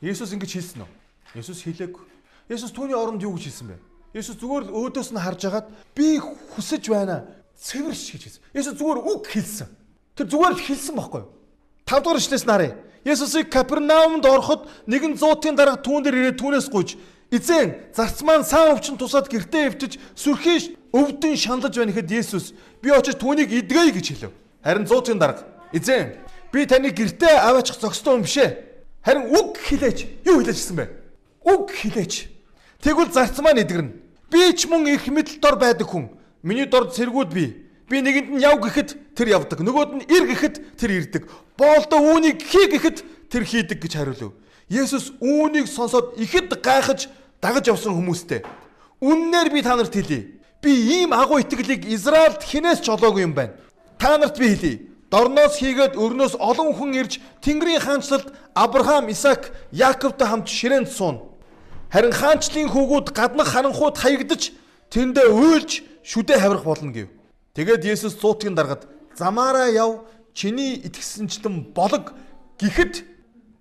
Есүс 0.00 0.32
ингэж 0.36 0.52
хэлсэн 0.52 0.84
үү? 0.84 0.90
Есүс 1.40 1.64
хэлээгүй. 1.64 2.04
Есүс 2.52 2.72
түүний 2.76 2.92
оронд 2.92 3.24
юу 3.24 3.32
гэж 3.34 3.48
хэлсэн 3.48 3.72
бэ? 3.72 3.76
Есүс 4.20 4.36
зүгээр 4.36 4.68
л 4.68 4.76
өөдөөс 4.76 5.10
нь 5.16 5.20
харж 5.24 5.40
агаад 5.48 5.66
би 5.96 6.20
хүсэж 6.20 6.92
байна. 6.92 7.24
Цэвэрш 7.56 8.12
гэж 8.12 8.22
хэлсэн. 8.28 8.42
Есүс 8.52 8.76
зүгээр 8.76 9.00
үг 9.08 9.24
хэлсэн. 9.24 9.68
Тэр 10.12 10.28
зүгээр 10.28 10.52
л 10.52 10.60
хэлсэн 10.60 10.94
байхгүй 11.00 11.20
юу? 11.24 11.32
5 11.88 12.04
дугаар 12.04 12.20
эшлээс 12.20 12.44
нарыг. 12.44 12.76
Есүсийг 13.08 13.48
Капернаумд 13.48 14.26
ороход 14.26 14.68
нэгэн 14.84 15.16
зуутын 15.16 15.56
дарга 15.56 15.80
түүн 15.80 16.04
дээр 16.04 16.16
ирээд 16.34 16.40
түүнээс 16.42 16.68
гуйж 16.68 16.98
Эзэн 17.30 17.90
зарц 17.90 18.22
маань 18.22 18.44
саан 18.46 18.78
өвчин 18.78 18.94
тусаад 18.94 19.26
гертээ 19.26 19.66
эвтэж 19.74 19.98
сүрхийн 20.14 20.78
өвдөн 20.96 21.36
шаналж 21.36 21.76
байна 21.76 21.92
гэхэд 21.92 22.16
Есүс 22.16 22.54
би 22.80 22.90
очиж 22.90 23.20
түүнийг 23.20 23.52
идгээе 23.52 23.92
гэж 23.92 24.06
хэлв. 24.16 24.32
Харин 24.64 24.88
зуутын 24.88 25.20
дарга 25.20 25.44
Эзэн 25.72 26.16
би 26.52 26.66
таны 26.66 26.90
гертээ 26.90 27.36
аваачих 27.42 27.76
зохистой 27.80 28.14
юм 28.16 28.22
бишээ. 28.22 28.48
Харин 29.04 29.28
үг 29.28 29.58
хэлээч. 29.58 30.24
Юу 30.24 30.40
хэлээч 30.40 30.56
гэсэн 30.56 30.76
бэ? 30.76 30.86
Үг 31.44 31.70
хэлээч. 31.70 32.14
Тэгвэл 32.80 33.12
зарц 33.12 33.38
маань 33.40 33.60
идгэрнэ. 33.60 33.92
Би 34.30 34.52
ч 34.54 34.66
мөн 34.66 34.86
их 34.88 35.06
мэдл 35.08 35.38
дор 35.42 35.58
байдаг 35.58 35.86
хүн. 35.90 36.10
Миний 36.42 36.66
дор 36.66 36.90
цэргүүд 36.90 37.30
би. 37.34 37.66
Би 37.90 38.02
нэгэнд 38.02 38.30
нь 38.34 38.42
яв 38.42 38.58
гэхэд 38.62 39.14
тэр 39.14 39.28
явдаг. 39.36 39.60
Нөгөөд 39.60 39.90
нь 40.00 40.06
ир 40.06 40.24
гэхэд 40.26 40.78
тэр 40.78 40.90
ирдэг. 40.90 41.28
Боолдоо 41.58 42.00
үүнийг 42.02 42.42
хий 42.42 42.66
гэхэд 42.70 43.30
тэр 43.30 43.44
хийдэг 43.44 43.78
гэж 43.82 43.92
хариулв. 43.94 44.34
Есүс 44.70 45.14
үүнийг 45.22 45.70
сонсоод 45.70 46.18
ихэд 46.18 46.50
гайхаж 46.62 47.06
дагаж 47.42 47.70
явсан 47.70 47.94
хүмүүстэй. 47.94 48.42
Үннээр 49.02 49.50
би 49.54 49.62
та 49.62 49.76
нарт 49.76 49.94
хэлье. 49.94 50.35
Би 50.66 50.74
ийм 50.74 51.12
агуу 51.14 51.38
итгэлийг 51.38 51.86
Израильд 51.86 52.42
хинээс 52.42 52.82
ч 52.82 52.90
олоогүй 52.90 53.22
юм 53.22 53.38
байна. 53.38 53.54
Та 54.02 54.18
нарт 54.18 54.34
би 54.34 54.50
хэлье. 54.50 54.90
Дорноос 55.14 55.62
хийгээд 55.62 55.94
өрнөөс 55.94 56.34
олон 56.42 56.74
хүн 56.74 56.90
ирж 56.98 57.22
Тэнгэрийн 57.38 57.78
хаанчлалд 57.78 58.34
Авраам, 58.50 59.06
Исаак, 59.06 59.54
Яаковтай 59.70 60.26
хамт 60.26 60.50
ширээнд 60.50 60.90
суун. 60.90 61.22
Харин 61.94 62.10
хаанчлалын 62.10 62.66
хүүгүүд 62.74 63.14
гаднах 63.14 63.46
харанхууд 63.54 63.94
хаягдаж 63.94 64.50
тэндээ 64.90 65.30
уйлж 65.30 65.86
шүдэ 66.02 66.34
хаврах 66.34 66.66
болно 66.66 66.90
гэв. 66.90 67.14
Тэгээд 67.54 67.86
Есүс 67.86 68.18
цуутгийн 68.18 68.58
даргад 68.58 68.90
замаараа 69.14 69.70
яв 69.70 70.10
чиний 70.34 70.82
итгэсэнчлэн 70.82 71.70
болог 71.78 72.10
гэхэд 72.58 73.06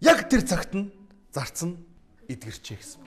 яг 0.01 0.25
тэр 0.25 0.41
цагт 0.41 0.73
нь 0.73 0.89
зарцсан 1.29 1.77
эдгэрчээ 2.25 2.77
гэсэн. 2.81 3.01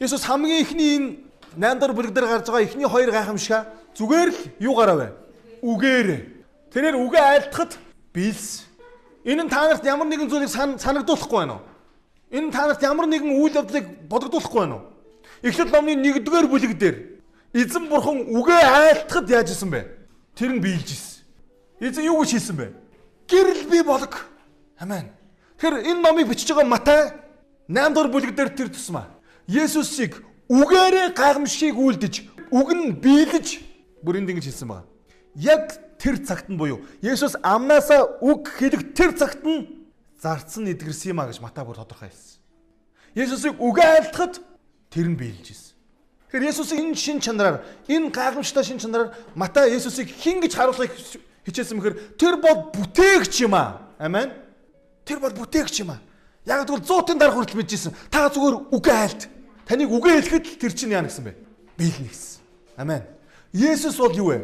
Есүс 0.00 0.24
хамгийн 0.24 0.64
ихний 0.64 0.96
энэ 0.96 1.08
8 1.56 1.78
дахь 1.78 1.94
бүлэг 1.94 2.12
дээр 2.12 2.26
гарч 2.26 2.46
байгаа 2.46 2.66
ихний 2.66 2.88
хоёр 2.88 3.10
гайхамшиг 3.10 3.66
зүгээр 3.94 4.28
л 4.30 4.40
юу 4.58 4.74
гарав 4.74 4.98
вэ? 4.98 5.08
Үгээр. 5.62 6.08
Тэрээр 6.72 6.96
үгээ 6.98 7.22
айлтахад 7.22 7.78
биелс. 8.12 8.66
Энэ 9.24 9.46
нь 9.46 9.48
та 9.48 9.68
нарт 9.68 9.84
ямар 9.86 10.06
нэгэн 10.06 10.28
зүйлийг 10.28 10.50
санагдуулахгүй 10.50 11.38
байна 11.38 11.54
уу? 11.58 11.64
Энэ 12.30 12.46
нь 12.48 12.52
та 12.52 12.66
нарт 12.66 12.82
ямар 12.82 13.06
нэгэн 13.06 13.38
үйл 13.38 13.54
явдлыг 13.54 13.86
бодогдуулахгүй 14.10 14.60
байна 14.60 14.74
уу? 14.82 14.84
Эхлэл 15.42 15.70
номны 15.70 15.94
1-р 15.94 16.46
бүлэг 16.50 16.74
дээр 16.76 16.96
эзэн 17.54 17.88
бурхан 17.88 18.26
үгээ 18.28 18.62
айлтахад 18.66 19.30
яаж 19.30 19.50
исэн 19.54 19.70
бэ? 19.70 19.86
Тэр 20.34 20.58
нь 20.58 20.60
биелж 20.60 20.90
исэн. 20.90 21.22
Эзэн 21.80 22.04
юу 22.10 22.20
гэж 22.20 22.30
хэлсэн 22.34 22.56
бэ? 22.56 22.66
Гэрэл 23.30 23.70
би 23.70 23.82
болог. 23.86 24.26
Амен. 24.78 25.08
Тэгэхээр 25.56 25.86
энэ 25.86 26.00
номыг 26.02 26.28
бичиж 26.28 26.50
байгаа 26.50 26.66
Матай 26.66 27.00
8 27.68 27.94
дугаар 27.94 28.10
бүлэг 28.10 28.34
дээр 28.34 28.50
тэр 28.50 28.68
тусмаа. 28.68 29.08
Есүсийг 29.46 30.20
үгээрээ 30.48 31.14
гайхамшиг 31.16 31.76
үлдэж, 31.78 32.14
үг 32.52 32.68
нь 32.74 32.92
биелэж 33.00 33.64
бүрийн 34.04 34.28
ингэж 34.28 34.52
хэлсэн 34.52 34.68
байна. 34.68 34.88
Яг 35.34 35.80
тэр 35.98 36.20
цагт 36.20 36.52
нь 36.52 36.60
буюу 36.60 36.84
Есүс 37.00 37.40
амнаасаа 37.40 38.20
үг 38.20 38.52
хэлэх 38.52 38.92
тэр 38.92 39.16
цагт 39.16 39.42
нь 39.42 39.88
зарцсан 40.20 40.68
эдгэрсэн 40.68 41.16
юм 41.16 41.20
а 41.24 41.28
гэж 41.28 41.40
Матай 41.40 41.64
бүр 41.64 41.80
тодорхой 41.80 42.12
хэлсэн. 42.12 42.40
Есүсийг 43.16 43.56
үгээ 43.56 43.88
айлтахад 44.04 44.42
тэр 44.92 45.08
нь 45.08 45.16
биелж 45.16 45.48
исэн. 45.48 45.74
Тэгэхээр 46.28 46.48
Есүсийн 46.52 46.92
энэ 46.92 46.98
шин 46.98 47.18
чанараар 47.24 47.64
энэ 47.88 48.12
гайхамшигтай 48.12 48.64
шин 48.64 48.78
чанараар 48.78 49.16
Матай 49.34 49.72
Есүсийг 49.72 50.12
хин 50.12 50.44
гэж 50.44 50.52
харуулахыг 50.54 50.92
хичээсэн 51.48 51.78
мэхэр 51.80 52.18
тэр 52.20 52.36
бол 52.36 52.68
бүтээгч 52.74 53.48
юм 53.48 53.54
аа. 53.56 53.88
Амен. 53.98 54.32
Тэр 55.04 55.20
бол 55.24 55.32
бүтээгч 55.32 55.80
юм 55.80 55.96
аа. 55.96 56.00
Яг 56.44 56.68
тэгвэл 56.68 56.84
100-ын 56.84 57.18
дараа 57.18 57.34
хүртэл 57.36 57.60
мэдчихсэн. 57.60 57.92
Та 58.12 58.28
зүгээр 58.28 58.72
үгээ 58.74 58.96
айлт. 58.98 59.22
Таныг 59.64 59.88
үгээ 59.90 60.20
хэлэхэд 60.20 60.44
тэр 60.60 60.72
чинь 60.76 60.92
яа 60.92 61.02
гэсэн 61.02 61.24
бэ? 61.24 61.32
Биелнэ 61.76 62.08
гэсэн. 62.12 62.40
Амен. 62.76 63.02
Есүс 63.52 63.96
бол 63.96 64.12
юу 64.12 64.28
вэ? 64.32 64.38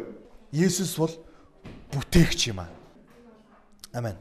Есүс 0.51 0.97
бол 0.97 1.13
бүтээгч 1.93 2.49
юм 2.49 2.65
аа. 2.65 2.69
Амен. 3.93 4.17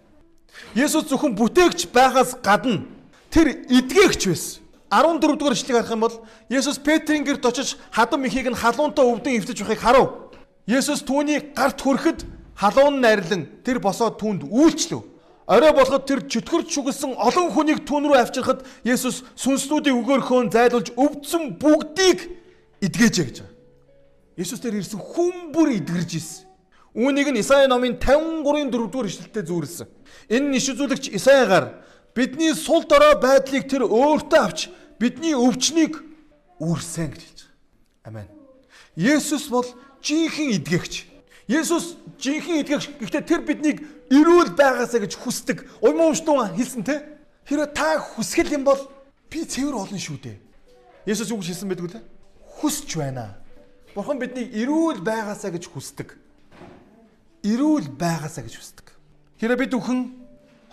Есүс 0.75 1.09
зөвхөн 1.09 1.35
бүтээгч 1.39 1.89
байгаас 1.95 2.37
гадна 2.43 2.85
тэр 3.31 3.65
эдгээгч 3.71 4.23
байсан. 4.29 4.61
14 4.91 5.39
дугаар 5.39 5.55
ишлэгийг 5.55 5.87
харах 5.87 5.95
юм 5.95 6.01
бол 6.01 6.17
Есүс 6.51 6.79
Петрийн 6.83 7.25
гэрт 7.25 7.47
очиж 7.47 7.79
хадам 7.95 8.27
ихийг 8.27 8.51
нь 8.51 8.59
халуунтай 8.59 9.07
өвдөн 9.07 9.39
эвтэж 9.39 9.63
байхыг 9.63 9.79
харав. 9.79 10.35
Есүс 10.67 11.07
түүний 11.07 11.55
гарт 11.55 11.79
хүрэхэд 11.79 12.27
халуун 12.59 13.01
найрлан 13.01 13.47
тэр 13.63 13.79
босоод 13.79 14.19
түүнд 14.19 14.51
үйлчлэв. 14.51 15.07
Орой 15.51 15.73
болоход 15.75 16.07
тэр 16.07 16.21
чөтгөрч 16.31 16.71
шүглсэн 16.71 17.19
олон 17.19 17.51
хүнийг 17.51 17.83
түүн 17.83 18.07
рүү 18.07 18.19
авчирхад 18.23 18.63
Есүс 18.87 19.27
сүнслүүдийн 19.35 19.99
өгөөрхөө 19.99 20.47
зайлуулж 20.55 20.95
өвдсөн 20.95 21.59
бүгдийг 21.59 22.23
эдгээжээ 22.79 23.27
гэж. 23.27 23.39
Есүс 24.39 24.63
тэр 24.63 24.79
ирсэн 24.79 25.03
хүн 25.03 25.51
бүр 25.51 25.75
эдгэрж 25.75 26.11
ирсэн. 26.23 26.47
Үүнийг 26.95 27.35
нь 27.35 27.43
Исаи 27.43 27.67
номын 27.67 27.99
53-ын 27.99 28.71
4-р 28.71 29.07
ишлэлтэд 29.11 29.51
зүүрлсэн. 29.51 29.91
Энэ 30.31 30.55
иш 30.55 30.71
үзүүлэгч 30.71 31.11
Исаягаар 31.19 31.83
бидний 32.15 32.55
сул 32.55 32.87
дорой 32.87 33.19
байдлыг 33.19 33.67
тэр 33.67 33.91
өөртөө 33.91 34.39
авч 34.39 34.71
бидний 35.03 35.35
өвчнийг 35.35 35.99
үүрсэн 36.63 37.11
гэж 37.11 37.23
хэлж 37.27 37.41
байгаа. 38.07 38.23
Амен. 38.23 38.29
Есүс 38.95 39.51
бол 39.51 39.67
жинхэнэ 39.99 40.63
эдгэгч. 40.63 40.95
Есүс 41.51 41.99
жинхэнэ 42.23 42.63
эдгэгч. 42.63 43.03
Гэхдээ 43.03 43.23
тэр 43.27 43.43
биднийг 43.43 43.83
эрүүл 44.11 44.53
байгаасаа 44.59 45.01
гэж 45.07 45.15
хүсдэг. 45.17 45.65
Уйман 45.81 46.11
умштун 46.11 46.53
хэлсэн 46.59 46.83
те. 46.83 47.07
Хэрэв 47.47 47.71
та 47.75 47.99
хүсгэл 47.99 48.55
юм 48.59 48.65
бол 48.67 48.81
би 49.31 49.47
цэвэр 49.47 49.75
олон 49.75 49.99
шүү 49.99 50.19
дээ. 50.19 50.37
Есүс 51.07 51.31
юу 51.31 51.41
хэлсэн 51.41 51.71
байдг 51.71 51.87
вэ? 51.87 52.03
Хүсч 52.61 52.99
байна. 52.99 53.39
Бурхан 53.95 54.19
биднийг 54.19 54.51
эрүүл 54.51 55.01
байгаасаа 55.01 55.55
гэж 55.55 55.71
хүсдэг. 55.71 56.19
Эрүүл 57.47 57.89
байгаасаа 57.95 58.45
гэж 58.45 58.55
хүсдэг. 58.59 58.87
Хэрэв 59.39 59.59
бид 59.59 59.73
бүхэн 59.79 60.01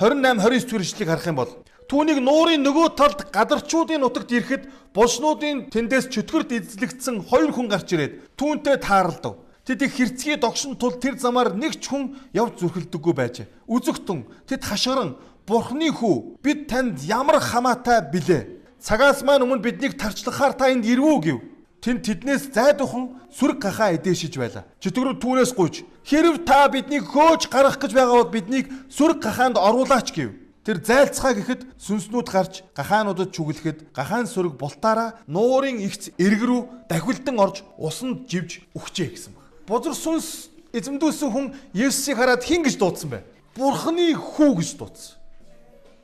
28 0.02 0.42
29 0.42 0.70
дэх 0.70 0.82
ишлэгийг 0.82 1.10
харах 1.10 1.30
юм 1.30 1.38
бол 1.38 1.52
Түүнийг 1.88 2.20
нуурын 2.20 2.66
нөгөө 2.68 2.88
талд 3.00 3.22
гадарчуудын 3.32 4.04
нутагт 4.04 4.28
ирэхэд 4.36 4.64
булшнуудын 4.92 5.72
тэндээс 5.72 6.12
чөтгөрд 6.12 6.52
эзлэгдсэн 6.52 7.24
хоёр 7.24 7.56
хүн 7.56 7.72
гарч 7.72 7.96
ирээд 7.96 8.36
түүнтэй 8.36 8.76
тааралдав. 8.84 9.40
Тэд 9.68 9.84
их 9.84 10.00
хэрцгий 10.00 10.40
догшин 10.40 10.80
тул 10.80 10.96
тэр 10.96 11.20
замаар 11.20 11.52
нэг 11.52 11.76
ч 11.76 11.92
хүн 11.92 12.16
явж 12.32 12.64
зүрхэлдэггүй 12.64 13.12
байж. 13.12 13.44
Үзэгтэн 13.68 14.24
тэд 14.48 14.64
хашгиран 14.64 15.20
Бурхны 15.44 15.92
хүү 15.92 16.40
бид 16.40 16.72
танд 16.72 17.04
ямар 17.04 17.44
хамаатай 17.44 18.00
билээ. 18.08 18.48
Цагаас 18.80 19.28
маань 19.28 19.44
өмнө 19.44 19.60
биднийг 19.60 20.00
тарчлахаар 20.00 20.56
та 20.56 20.72
энд 20.72 20.88
ирвүү 20.88 21.18
гэв. 21.20 21.40
Тэнд 21.84 22.00
тэднээс 22.00 22.56
зайдухан 22.56 23.20
сүрэг 23.36 23.60
гахаа 23.60 23.92
эдээшиж 24.00 24.40
байла. 24.40 24.64
Чөтгөрөв 24.80 25.20
түүнээс 25.20 25.52
гуйж 25.52 25.84
хэрв 26.08 26.48
та 26.48 26.72
биднийг 26.72 27.04
хөөж 27.04 27.52
гарах 27.52 27.76
гэж 27.76 27.92
байгаа 27.92 28.24
бол 28.24 28.32
биднийг 28.32 28.72
сүрэг 28.88 29.20
гахаанд 29.20 29.60
оруулаач 29.60 30.16
гэв. 30.16 30.32
Тэр 30.68 30.84
зайлцгаа 30.84 31.32
гэхэд 31.36 31.62
сүнснүүд 31.80 32.28
гарч 32.28 32.64
гахаануудад 32.76 33.32
чүглэхэд 33.32 33.96
гахаан 33.96 34.28
сүрэг 34.28 34.60
бултаараа 34.60 35.16
нуурын 35.28 35.80
ихц 35.80 36.12
эрг 36.20 36.44
рүү 36.44 36.92
дахилтан 36.92 37.40
орж 37.40 37.64
усанд 37.80 38.28
живж 38.28 38.68
өгчээ 38.76 39.08
гэсэн. 39.16 39.37
Бузар 39.68 39.92
сүнс 39.94 40.48
эзэмдүүлсэн 40.72 41.32
хүн 41.32 41.52
Есүсийг 41.76 42.18
хараад 42.18 42.44
хин 42.44 42.64
гэж 42.64 42.80
дуудсан 42.80 43.12
бай. 43.12 43.22
Бурхны 43.52 44.16
хүү 44.16 44.64
гэж 44.64 44.70
дуудсан. 44.80 45.20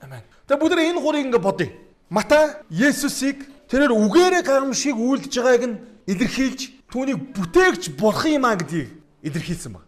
Амен. 0.04 0.20
Тэгээ 0.48 0.60
бүгд 0.60 0.80
энэ 0.84 1.00
гурыг 1.00 1.24
ингэ 1.32 1.40
бодъё. 1.40 1.72
Матай 2.12 2.60
Есүсийг 2.68 3.48
тэрээр 3.72 3.96
үгээрээ 3.96 4.44
гайхамшиг 4.44 5.00
үйлдэж 5.00 5.34
байгааг 5.40 5.64
нь 5.64 5.80
илэрхийлж 6.12 6.62
түүнийг 6.92 7.20
бүтээгч 7.32 7.96
бурхан 7.96 8.36
юм 8.36 8.46
а 8.46 8.60
гэдгийг 8.60 8.92
илэрхийлсэн 9.24 9.72
баг. 9.72 9.88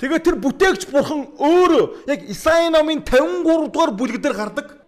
Тэгээд 0.00 0.24
тэр 0.24 0.36
бүтээгч 0.40 0.88
бурхан 0.88 1.28
өөрөө 1.36 2.08
яг 2.08 2.24
Исаи 2.24 2.72
номын 2.72 3.04
53 3.04 3.68
дугаар 3.68 3.92
бүлэг 3.92 4.24
дээр 4.24 4.32
гардаг. 4.32 4.80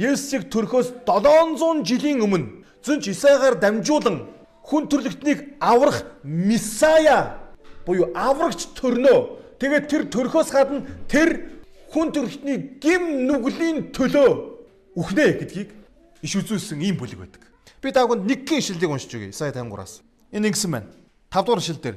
Есүсийг 0.00 0.48
төрхөөс 0.48 1.04
700 1.04 1.84
жилийн 1.84 2.24
өмнө 2.24 2.64
зөвч 2.80 3.12
Исаигаар 3.12 3.60
дамжуулан 3.60 4.24
хүн 4.64 4.88
төрлөختнийг 4.88 5.60
аврах 5.60 6.02
Месая 6.24 7.43
буюу 7.86 8.10
аврагч 8.14 8.68
төрнөө. 8.74 9.18
Тэгээд 9.60 9.88
тэр 9.88 10.02
төрхөөс 10.10 10.50
гадна 10.50 10.82
тэр 11.08 11.60
хүн 11.92 12.10
төрлөختний 12.10 12.80
гим 12.82 13.28
нүглийн 13.28 13.94
төлөө 13.94 14.28
үхнэ 14.98 15.26
гэдгийг 15.40 15.70
иш 16.24 16.32
үзүүлсэн 16.40 16.82
ийм 16.82 16.98
бүлэг 16.98 17.20
байдаг. 17.20 17.42
Би 17.80 17.92
таагүй 17.92 18.18
нэгэн 18.24 18.58
ишлэлийг 18.58 18.90
уншиж 18.90 19.12
өгье. 19.14 19.30
Исаи 19.30 19.52
53-аас. 19.52 20.02
Энэ 20.32 20.50
ингэсэн 20.50 20.70
байна. 20.72 20.88
5 21.30 21.44
дугаар 21.44 21.62
ишлэл 21.62 21.82
дээр 21.84 21.96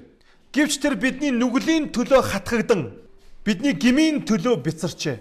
Гэвч 0.54 0.80
тэр 0.80 0.96
бидний 0.96 1.32
нүглийн 1.32 1.92
төлөө 1.92 2.22
хатгагдан 2.24 2.96
бидний 3.46 3.76
гмийн 3.76 4.24
төлөө 4.26 4.64
бицарчээ. 4.64 5.20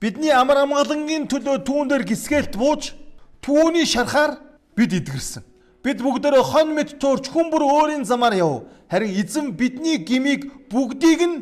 Бидний 0.00 0.32
амар 0.32 0.62
амгалангийн 0.64 1.26
төлөө 1.28 1.66
түүн 1.66 1.90
дээр 1.90 2.06
гисгэлт 2.06 2.56
бууж 2.56 2.94
түүний 3.42 3.84
шарахаар 3.84 4.38
бид 4.72 4.94
идгэрсэн. 4.96 5.42
Бид 5.82 5.98
бүгдөө 6.02 6.42
хон 6.46 6.74
мэд 6.78 6.98
туурч 7.02 7.28
хүн 7.28 7.50
бүр 7.50 7.66
өөрийн 7.66 8.04
замаар 8.06 8.34
яв. 8.38 8.64
Харин 8.90 9.12
эзэн 9.18 9.52
бидний 9.58 9.98
гмийг 9.98 10.70
бүгдийг 10.70 11.20
нь 11.26 11.36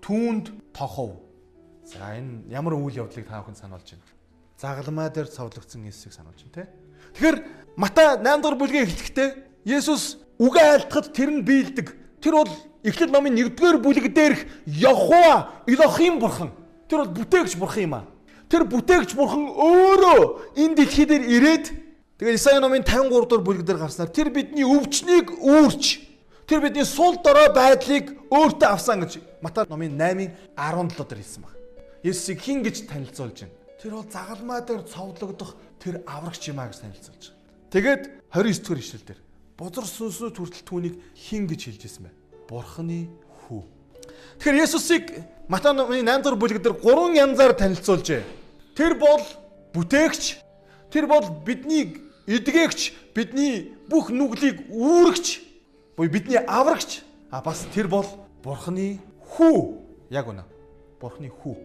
түүнд 0.00 0.54
тохов. 0.72 1.18
За 1.84 2.14
энэ 2.14 2.46
ямар 2.54 2.78
үйл 2.78 3.02
явдлыг 3.02 3.26
та 3.26 3.42
бүхэн 3.42 3.58
сануулж 3.58 3.90
байна? 3.90 4.06
Загалмай 4.58 5.10
дээр 5.10 5.26
цовдлогдсон 5.26 5.84
Иесийг 5.90 6.14
сануулж 6.14 6.38
байна 6.46 6.54
те. 6.54 6.70
Тэгэхээр 7.18 7.38
Матай 7.76 8.06
8 8.22 8.42
дугаар 8.42 8.58
бүлгийн 8.58 8.86
эхлэхдээ 8.86 9.28
Есүс 9.66 10.22
үгээ 10.38 10.86
айлтгад 10.86 11.10
тэр 11.10 11.30
нь 11.34 11.42
биелдэг 11.42 12.04
Тэр 12.24 12.32
бол 12.32 12.48
Эхлэл 12.82 13.12
номын 13.12 13.36
1-р 13.36 13.76
бүлэг 13.84 14.14
дээрх 14.16 14.48
Яхова 14.64 15.60
Элохим 15.68 16.18
бурхан. 16.18 16.52
Тэр 16.88 17.04
бол 17.04 17.20
бүтээгч 17.20 17.56
бурхан 17.60 17.82
юм 17.84 17.94
аа. 18.00 18.04
Тэр 18.48 18.64
бүтээгч 18.64 19.12
бурхан 19.12 19.44
өөрөө 19.52 20.56
энэ 20.56 20.74
дэлхий 20.74 21.04
дээр 21.04 21.24
ирээд 21.28 21.64
тэгээд 22.18 22.38
Исаи 22.38 22.60
номын 22.62 22.84
53 22.86 23.10
дугаар 23.10 23.42
бүлэг 23.42 23.66
дээр 23.66 23.82
гарснаар 23.82 24.10
тэр 24.10 24.30
бидний 24.30 24.62
өвчнийг 24.62 25.34
үүрч 25.34 25.84
тэр 26.46 26.60
бидний 26.62 26.86
сул 26.86 27.18
дорой 27.18 27.50
байдлыг 27.50 28.14
өөртөө 28.30 28.68
авсан 28.70 29.02
гэж 29.02 29.18
Матай 29.42 29.66
номын 29.68 29.98
8-ын 29.98 30.30
17 30.54 31.08
дээр 31.10 31.20
хэлсэн 31.20 31.42
баг. 31.42 31.54
Есүсийг 32.06 32.40
хин 32.40 32.62
гэж 32.62 32.86
танилцуулж 32.86 33.44
байна. 33.44 33.56
Тэр 33.82 33.92
бол 33.98 34.06
загалмай 34.08 34.60
дээр 34.62 34.82
цовдлогдох 34.88 35.56
тэр 35.82 36.00
аврагч 36.06 36.48
юм 36.48 36.62
а 36.62 36.68
гэж 36.70 36.80
танилцуулж 36.80 37.24
байна. 37.28 37.42
Тэгээд 37.74 38.02
29 38.30 38.62
дугаар 38.62 38.80
ишлэл 38.80 39.04
дээр 39.04 39.20
бузар 39.58 39.86
сүнснүүд 39.88 40.36
хүртэл 40.38 40.64
түүнийг 40.68 40.94
хин 41.18 41.44
гэж 41.50 41.60
хэлжсэн 41.66 42.06
байна. 42.06 42.18
Бурхны 42.46 43.10
хүү. 43.44 43.62
Тэгэхээр 44.38 44.62
Есүсийг 44.62 45.04
Матай 45.48 45.74
номын 45.74 46.06
8 46.06 46.22
дугаар 46.22 46.38
бүлэг 46.38 46.62
дээр 46.62 46.76
гурван 46.78 47.18
янзаар 47.18 47.52
танилцуулжээ. 47.58 48.22
Тэр 48.78 48.96
бол 48.96 49.20
бүтээгч, 49.74 50.40
тэр 50.88 51.06
бол 51.10 51.24
бидний 51.44 52.03
эдгээгч, 52.26 53.14
бидний 53.14 53.74
бүх 53.88 54.10
нүглийг 54.10 54.68
үүрэгч, 54.70 55.26
буюу 55.96 56.10
бидний 56.10 56.40
аврагч, 56.40 57.02
а 57.30 57.42
бас 57.42 57.66
тэр 57.74 57.88
бол 57.88 58.06
Бурхны 58.44 59.00
хүү. 59.36 59.80
Яг 60.12 60.28
үнэ. 60.28 60.44
Бурхны 61.00 61.30
хүү. 61.32 61.56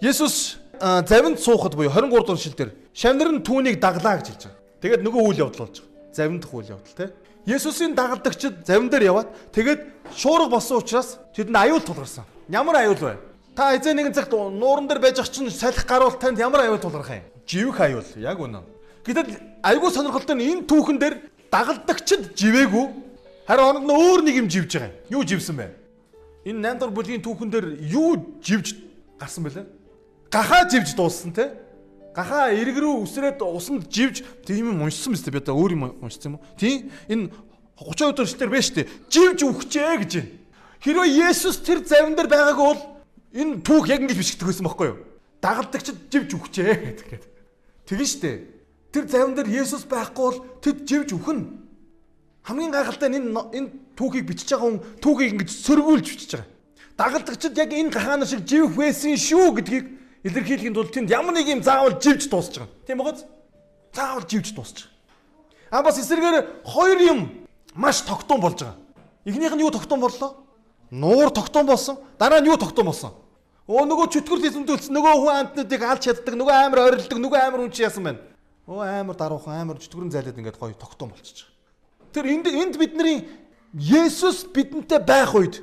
Есүс 0.00 0.58
завинд 0.80 1.38
суухад 1.38 1.76
буюу 1.76 1.92
23 1.92 2.08
дугаар 2.10 2.40
шил 2.40 2.56
дээр 2.56 2.72
шавнар 2.96 3.30
нь 3.36 3.44
түүнийг 3.44 3.76
даглаа 3.78 4.16
гэж 4.16 4.32
хэлж 4.32 4.42
байгаа. 4.48 4.60
Тэгээд 4.80 5.04
нөгөө 5.04 5.22
үйл 5.28 5.42
явдал 5.44 5.68
болж 5.68 5.76
байгаа. 5.84 6.12
Завинд 6.16 6.42
дах 6.42 6.54
үйл 6.56 6.72
явдал 6.72 6.96
тийм. 6.96 7.12
Есүсийн 7.46 7.94
дагалдагчид 7.94 8.66
завин 8.66 8.88
дээр 8.88 9.12
яваад 9.12 9.28
тэгээд 9.52 10.14
шуурга 10.16 10.48
болсон 10.48 10.78
учраас 10.78 11.18
тэдэнд 11.34 11.58
аюул 11.58 11.82
тулгарсан. 11.82 12.24
Ямар 12.48 12.80
аюул 12.80 12.96
вэ? 12.96 13.18
Та 13.54 13.74
эзэн 13.76 13.98
нэгэн 13.98 14.14
цагт 14.14 14.32
нууран 14.32 14.86
дээр 14.86 15.02
байж 15.02 15.18
ах 15.18 15.28
чинь 15.28 15.50
салхи 15.50 15.86
гарвал 15.86 16.16
танд 16.18 16.38
ямар 16.38 16.64
аюул 16.64 16.78
тулгарх 16.78 17.10
юм? 17.10 17.26
Живэх 17.46 17.80
аюул. 17.80 18.06
Яг 18.16 18.38
үнэ. 18.38 18.62
Гэтэл 19.02 19.30
айгүй 19.62 19.90
сонирхолтой 19.90 20.36
нь 20.36 20.46
энэ 20.46 20.66
түүхэн 20.66 20.98
дээр 20.98 21.14
дагалдагчид 21.50 22.34
живээгүй. 22.38 22.86
Харин 23.46 23.66
оронд 23.66 23.86
нь 23.86 23.94
өөр 23.94 24.20
нэг 24.22 24.36
юм 24.38 24.48
живж 24.48 24.78
байгаа 24.78 24.90
юм. 25.10 25.20
Юу 25.20 25.22
живсэн 25.26 25.56
бэ? 25.58 25.66
Энэ 26.46 26.74
8 26.74 26.78
дахь 26.78 26.94
бүлгийн 26.94 27.22
түүхэн 27.22 27.50
дээр 27.50 27.66
юу 27.90 28.38
живж 28.38 28.78
гарсан 29.18 29.42
бэлээ? 29.44 29.66
Гахаа 30.30 30.66
живж 30.70 30.94
дууссан 30.94 31.34
те? 31.34 31.50
гахаа 32.14 32.52
эрг 32.52 32.76
рүү 32.76 33.02
үсрээд 33.08 33.40
усанд 33.40 33.88
живж 33.88 34.20
тийм 34.44 34.76
юм 34.76 34.84
уншсан 34.84 35.16
мэт 35.16 35.32
би 35.32 35.40
одоо 35.40 35.56
өөр 35.56 35.72
юм 35.72 35.84
уншсан 36.04 36.36
юм 36.36 36.36
уу? 36.36 36.44
Тийм 36.60 36.92
энэ 37.08 37.32
30 37.80 38.12
өдөр 38.12 38.26
шилтер 38.28 38.52
байж 38.52 38.68
тээ. 38.68 38.86
Живж 39.08 39.40
үхчээ 39.48 39.96
гэж 40.04 40.12
байна. 40.20 40.30
Хэрвээ 40.84 41.08
Есүс 41.32 41.56
тэр 41.64 41.80
завин 41.88 42.14
дээр 42.14 42.28
байгаагүй 42.28 42.66
бол 42.68 42.80
энэ 43.32 43.64
түүх 43.64 43.88
яг 43.88 44.04
ингэж 44.04 44.18
бишгдэг 44.20 44.44
байсан 44.44 44.66
байхгүй 44.68 44.86
юу? 44.92 44.98
Дагалдагчд 45.40 45.96
живж 46.12 46.30
үхчээ 46.36 46.72
гэдэг. 46.84 47.22
Тэгэн 47.88 48.08
штэ. 48.08 48.30
Тэр 48.92 49.08
завин 49.08 49.34
дээр 49.34 49.48
Есүс 49.48 49.88
байхгүй 49.88 50.20
бол 50.20 50.38
тэд 50.60 50.84
живж 50.84 51.16
үхэн. 51.16 51.40
Хамгийн 52.44 52.72
гайхалтай 52.72 53.08
нь 53.08 53.16
энэ 53.16 53.40
энэ 53.56 53.68
түүхийг 53.96 54.28
бичиж 54.28 54.52
байгаа 54.52 54.68
хүн 54.68 54.78
түүхийг 55.00 55.32
ингэж 55.32 55.50
сөргүүлж 55.64 56.06
бичиж 56.12 56.30
байгаа. 56.36 56.48
Дагалдагчд 57.00 57.56
яг 57.56 57.72
энэ 57.72 57.88
гахаана 57.88 58.26
шиг 58.28 58.44
живх 58.44 58.76
байсан 58.76 59.16
шүү 59.16 59.56
гэдгийг 59.56 59.86
илэрхийлэхийн 60.28 60.76
тулд 60.76 60.92
тэнд 60.92 61.08
ямар 61.08 61.32
нэг 61.32 61.48
юм 61.48 61.64
заавал 61.64 61.96
живж 61.96 62.28
дуусч 62.28 62.60
байгаа. 62.60 62.68
Тийм 62.84 62.98
багаз? 63.00 63.24
Заавал 63.96 64.28
живж 64.28 64.52
байгаа. 64.52 64.92
А 65.72 65.82
бас 65.82 65.96
эсрэгээр 65.96 66.68
хоёр 66.68 66.98
юм 67.00 67.48
маш 67.74 68.04
тогтун 68.04 68.40
болж 68.44 68.60
байгаа. 68.60 68.76
Эхнийх 69.24 69.56
нь 69.56 69.64
юу 69.64 69.72
тогтун 69.72 70.00
боллоо? 70.00 70.36
Нуур 70.90 71.30
тогтун 71.32 71.64
болсон. 71.64 71.96
Дараа 72.18 72.40
нь 72.44 72.46
юу 72.46 72.60
тогтун 72.60 72.84
болсон? 72.84 73.16
Оо 73.64 73.86
нөгөө 73.86 74.12
чөтгөр 74.12 74.42
эзэмдүүлсэн 74.42 74.92
нөгөө 74.92 75.14
хүн 75.16 75.32
амтнуудыг 75.32 75.80
алж 75.80 76.02
чаддаг, 76.04 76.34
нөгөө 76.34 76.56
амар 76.66 76.80
ойрлдог, 76.92 77.18
нөгөө 77.22 77.40
амар 77.40 77.60
хүн 77.62 77.72
чи 77.72 77.86
яасан 77.86 78.04
байна. 78.04 78.20
Оо 78.72 78.80
амар 78.80 79.16
даруухан, 79.16 79.52
амар 79.52 79.76
чөтгөрөн 79.76 80.08
зайлаад 80.08 80.38
ингээд 80.40 80.56
гоё 80.56 80.72
тогтоом 80.72 81.12
болчихж 81.12 81.44
байгаа. 81.44 82.12
Тэр 82.16 82.24
энд 82.32 82.46
энд 82.48 82.74
бидний 82.80 83.28
Есүс 83.76 84.48
бидэнтэй 84.48 84.96
байх 85.04 85.36
үед 85.36 85.60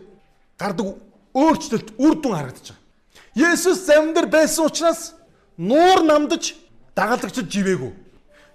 гардаг 0.61 0.93
өөрчлөлт 1.33 1.97
үр 1.97 2.13
дүн 2.21 2.37
харагдаж 2.37 2.69
байгаа. 2.69 2.85
Есүс 3.33 3.89
замд 3.89 4.13
дээр 4.13 4.29
байсан 4.29 4.69
учраас 4.69 5.17
нуур 5.57 6.05
намдаж 6.05 6.53
дагалдагчд 6.93 7.49
живээгүй. 7.49 7.97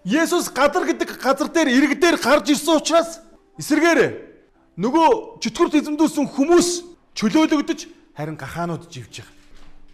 Есүс 0.06 0.54
гадар 0.54 0.86
гэдэг 0.86 1.18
газар 1.18 1.50
дээр 1.50 1.74
ирэг 1.74 1.98
дээр 1.98 2.16
гарч 2.22 2.54
ирсэн 2.54 2.78
учраас 2.78 3.18
эсэргээр 3.58 4.00
нөгөө 4.78 5.42
чөтгөрт 5.42 5.82
эзэмдүүлсэн 5.82 6.30
хүмүүс 6.30 6.68
чөлөөлөгдөж 7.18 7.80
харин 8.14 8.38
гахаанууд 8.38 8.86
живж 8.86 9.18
байгаа. 9.18 9.33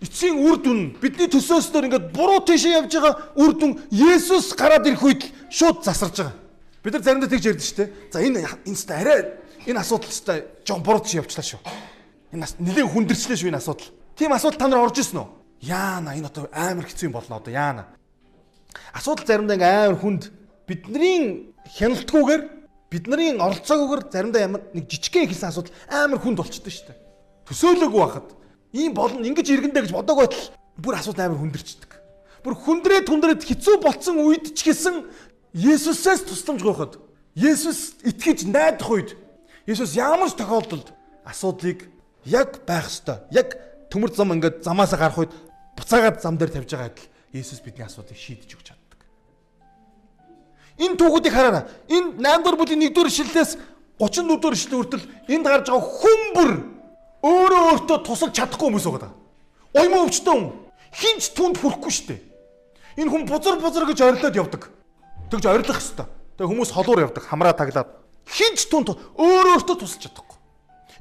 Эцсийн 0.00 0.40
үр 0.40 0.56
дүн 0.64 0.80
бидний 0.96 1.28
төсөөснөр 1.28 1.86
ингээд 1.90 2.06
буруу 2.16 2.40
тийшээ 2.40 2.80
явж 2.80 2.92
байгаа 2.96 3.14
үр 3.36 3.52
дүн 3.52 3.72
Есүс 3.92 4.56
гараад 4.56 4.88
ирэх 4.88 5.04
үед 5.04 5.22
шууд 5.52 5.84
засарж 5.84 6.24
байгаа. 6.24 6.36
Бид 6.80 6.94
нар 6.96 7.04
заримдаа 7.04 7.28
тэгж 7.28 7.44
ярьдэн 7.52 7.66
шүү 7.68 7.76
дээ. 7.76 7.88
За 8.08 8.24
энэ 8.24 8.40
энэ 8.64 8.80
ста 8.80 8.96
арай 8.96 9.20
энэ 9.68 9.80
асуудал 9.84 10.08
ста 10.08 10.40
жон 10.64 10.80
буруу 10.80 11.04
тийш 11.04 11.20
явчлаа 11.20 11.44
шүү. 11.44 11.60
Энэ 12.32 12.48
нэлээд 12.64 12.88
хүндэрчлээ 12.88 13.36
шүү 13.36 13.52
энэ 13.52 13.60
асуудал. 13.60 13.92
Тийм 14.16 14.32
асуудал 14.32 14.56
та 14.56 14.68
нар 14.72 14.88
орж 14.88 14.96
ирсэн 15.04 15.20
үү? 15.20 15.28
Яана 15.68 16.16
энэ 16.16 16.32
одоо 16.32 16.48
амар 16.48 16.88
хэцүү 16.88 17.12
юм 17.12 17.20
болно 17.20 17.36
одоо 17.36 17.52
яана. 17.52 17.84
Асуудал 18.96 19.28
заримдаа 19.28 19.60
ингээм 19.60 19.84
амар 19.84 20.00
хүнд 20.00 20.22
бидний 20.64 21.52
хяналтгүйгээр 21.76 22.42
бидний 22.88 23.36
оролцоогүйгээр 23.36 24.02
заримдаа 24.08 24.40
ямар 24.40 24.62
нэг 24.72 24.88
жижигхэн 24.88 25.28
хэлсэн 25.28 25.52
асуудал 25.52 25.76
амар 25.92 26.18
хүнд 26.24 26.40
болчихдээ 26.40 26.72
шүү 26.72 26.88
дээ. 26.88 26.98
Төсөөлөөгүй 27.44 28.00
байхад 28.00 28.28
ийм 28.72 28.94
болно 28.94 29.24
ингэж 29.26 29.46
иргэндэ 29.50 29.86
гэж 29.86 29.92
бодоагүй 29.94 30.26
байтал 30.26 30.44
бүр 30.78 30.94
асуудал 30.94 31.26
амар 31.26 31.40
хүндэрчдэг. 31.42 31.90
Бүр 32.44 32.54
хүндрээд 32.54 33.06
хүндрээд 33.10 33.42
хэцүү 33.44 33.76
болцсон 33.82 34.22
үед 34.22 34.54
ч 34.54 34.64
гэсэн 34.70 35.04
Есүсээс 35.50 36.30
тусламж 36.30 36.62
гооход 36.62 37.02
Есүс 37.34 37.98
итгэж 38.06 38.46
найдах 38.46 38.90
үед 38.90 39.10
Есүс 39.66 39.98
ямар 39.98 40.30
ч 40.30 40.38
тохиолдолд 40.38 40.94
асуудлыг 41.26 41.90
яг 42.24 42.62
байх 42.64 42.86
ёстой. 42.86 43.18
Яг 43.34 43.58
төмөр 43.90 44.14
зам 44.14 44.32
ингээд 44.34 44.62
замаасаа 44.62 44.98
гарах 44.98 45.18
үед 45.18 45.32
буцаагаад 45.76 46.22
зам 46.22 46.38
дээр 46.38 46.54
тавьж 46.54 46.70
байгаа 46.70 46.94
адил 46.94 47.10
Есүс 47.34 47.60
бидний 47.60 47.84
асуудлыг 47.84 48.16
шийдэж 48.16 48.50
өгч 48.54 48.66
чаддаг. 48.70 49.00
Энэ 50.78 50.96
түүхүүдийг 50.96 51.34
хараарай. 51.34 51.64
Энэ 51.90 52.22
8 52.22 52.42
дугаар 52.46 52.58
бүлгийн 52.58 52.86
1 52.88 52.94
дугаар 52.94 53.10
ишлэлээс 53.10 53.58
34 53.98 54.38
дугаар 54.38 54.56
ишлэл 54.56 54.78
хүртэл 54.80 55.04
энд 55.28 55.46
гарч 55.46 55.66
байгаа 55.68 55.82
хүн 55.82 56.22
бүр 56.34 56.50
өөрөө 57.20 57.62
өөртөө 57.70 57.98
тусалж 58.04 58.34
чадахгүй 58.36 58.68
хүмүүс 58.72 58.86
байгаа. 58.88 59.12
Оймоо 59.76 60.08
өвчтөн 60.08 60.34
хүн 60.34 60.52
хинч 60.90 61.32
түнд 61.36 61.60
хүрэхгүй 61.60 61.92
дээ. 62.08 62.20
Энэ 63.00 63.10
хүн 63.10 63.24
бузар 63.28 63.60
бузар 63.60 63.84
гэж 63.86 63.98
орилоод 64.00 64.36
явдаг. 64.36 64.62
Тэгж 65.30 65.44
орилох 65.46 65.78
хэвээр. 65.78 66.08
Тэгээ 66.40 66.50
хүмүүс 66.50 66.70
холуур 66.72 67.04
явдаг, 67.04 67.22
хамраа 67.28 67.54
таглаад 67.54 67.88
хинч 68.26 68.66
түнд 68.72 68.96
өөрөө 69.20 69.52
өөртөө 69.60 69.76
тусалж 69.78 70.02
чадахгүй. 70.08 70.38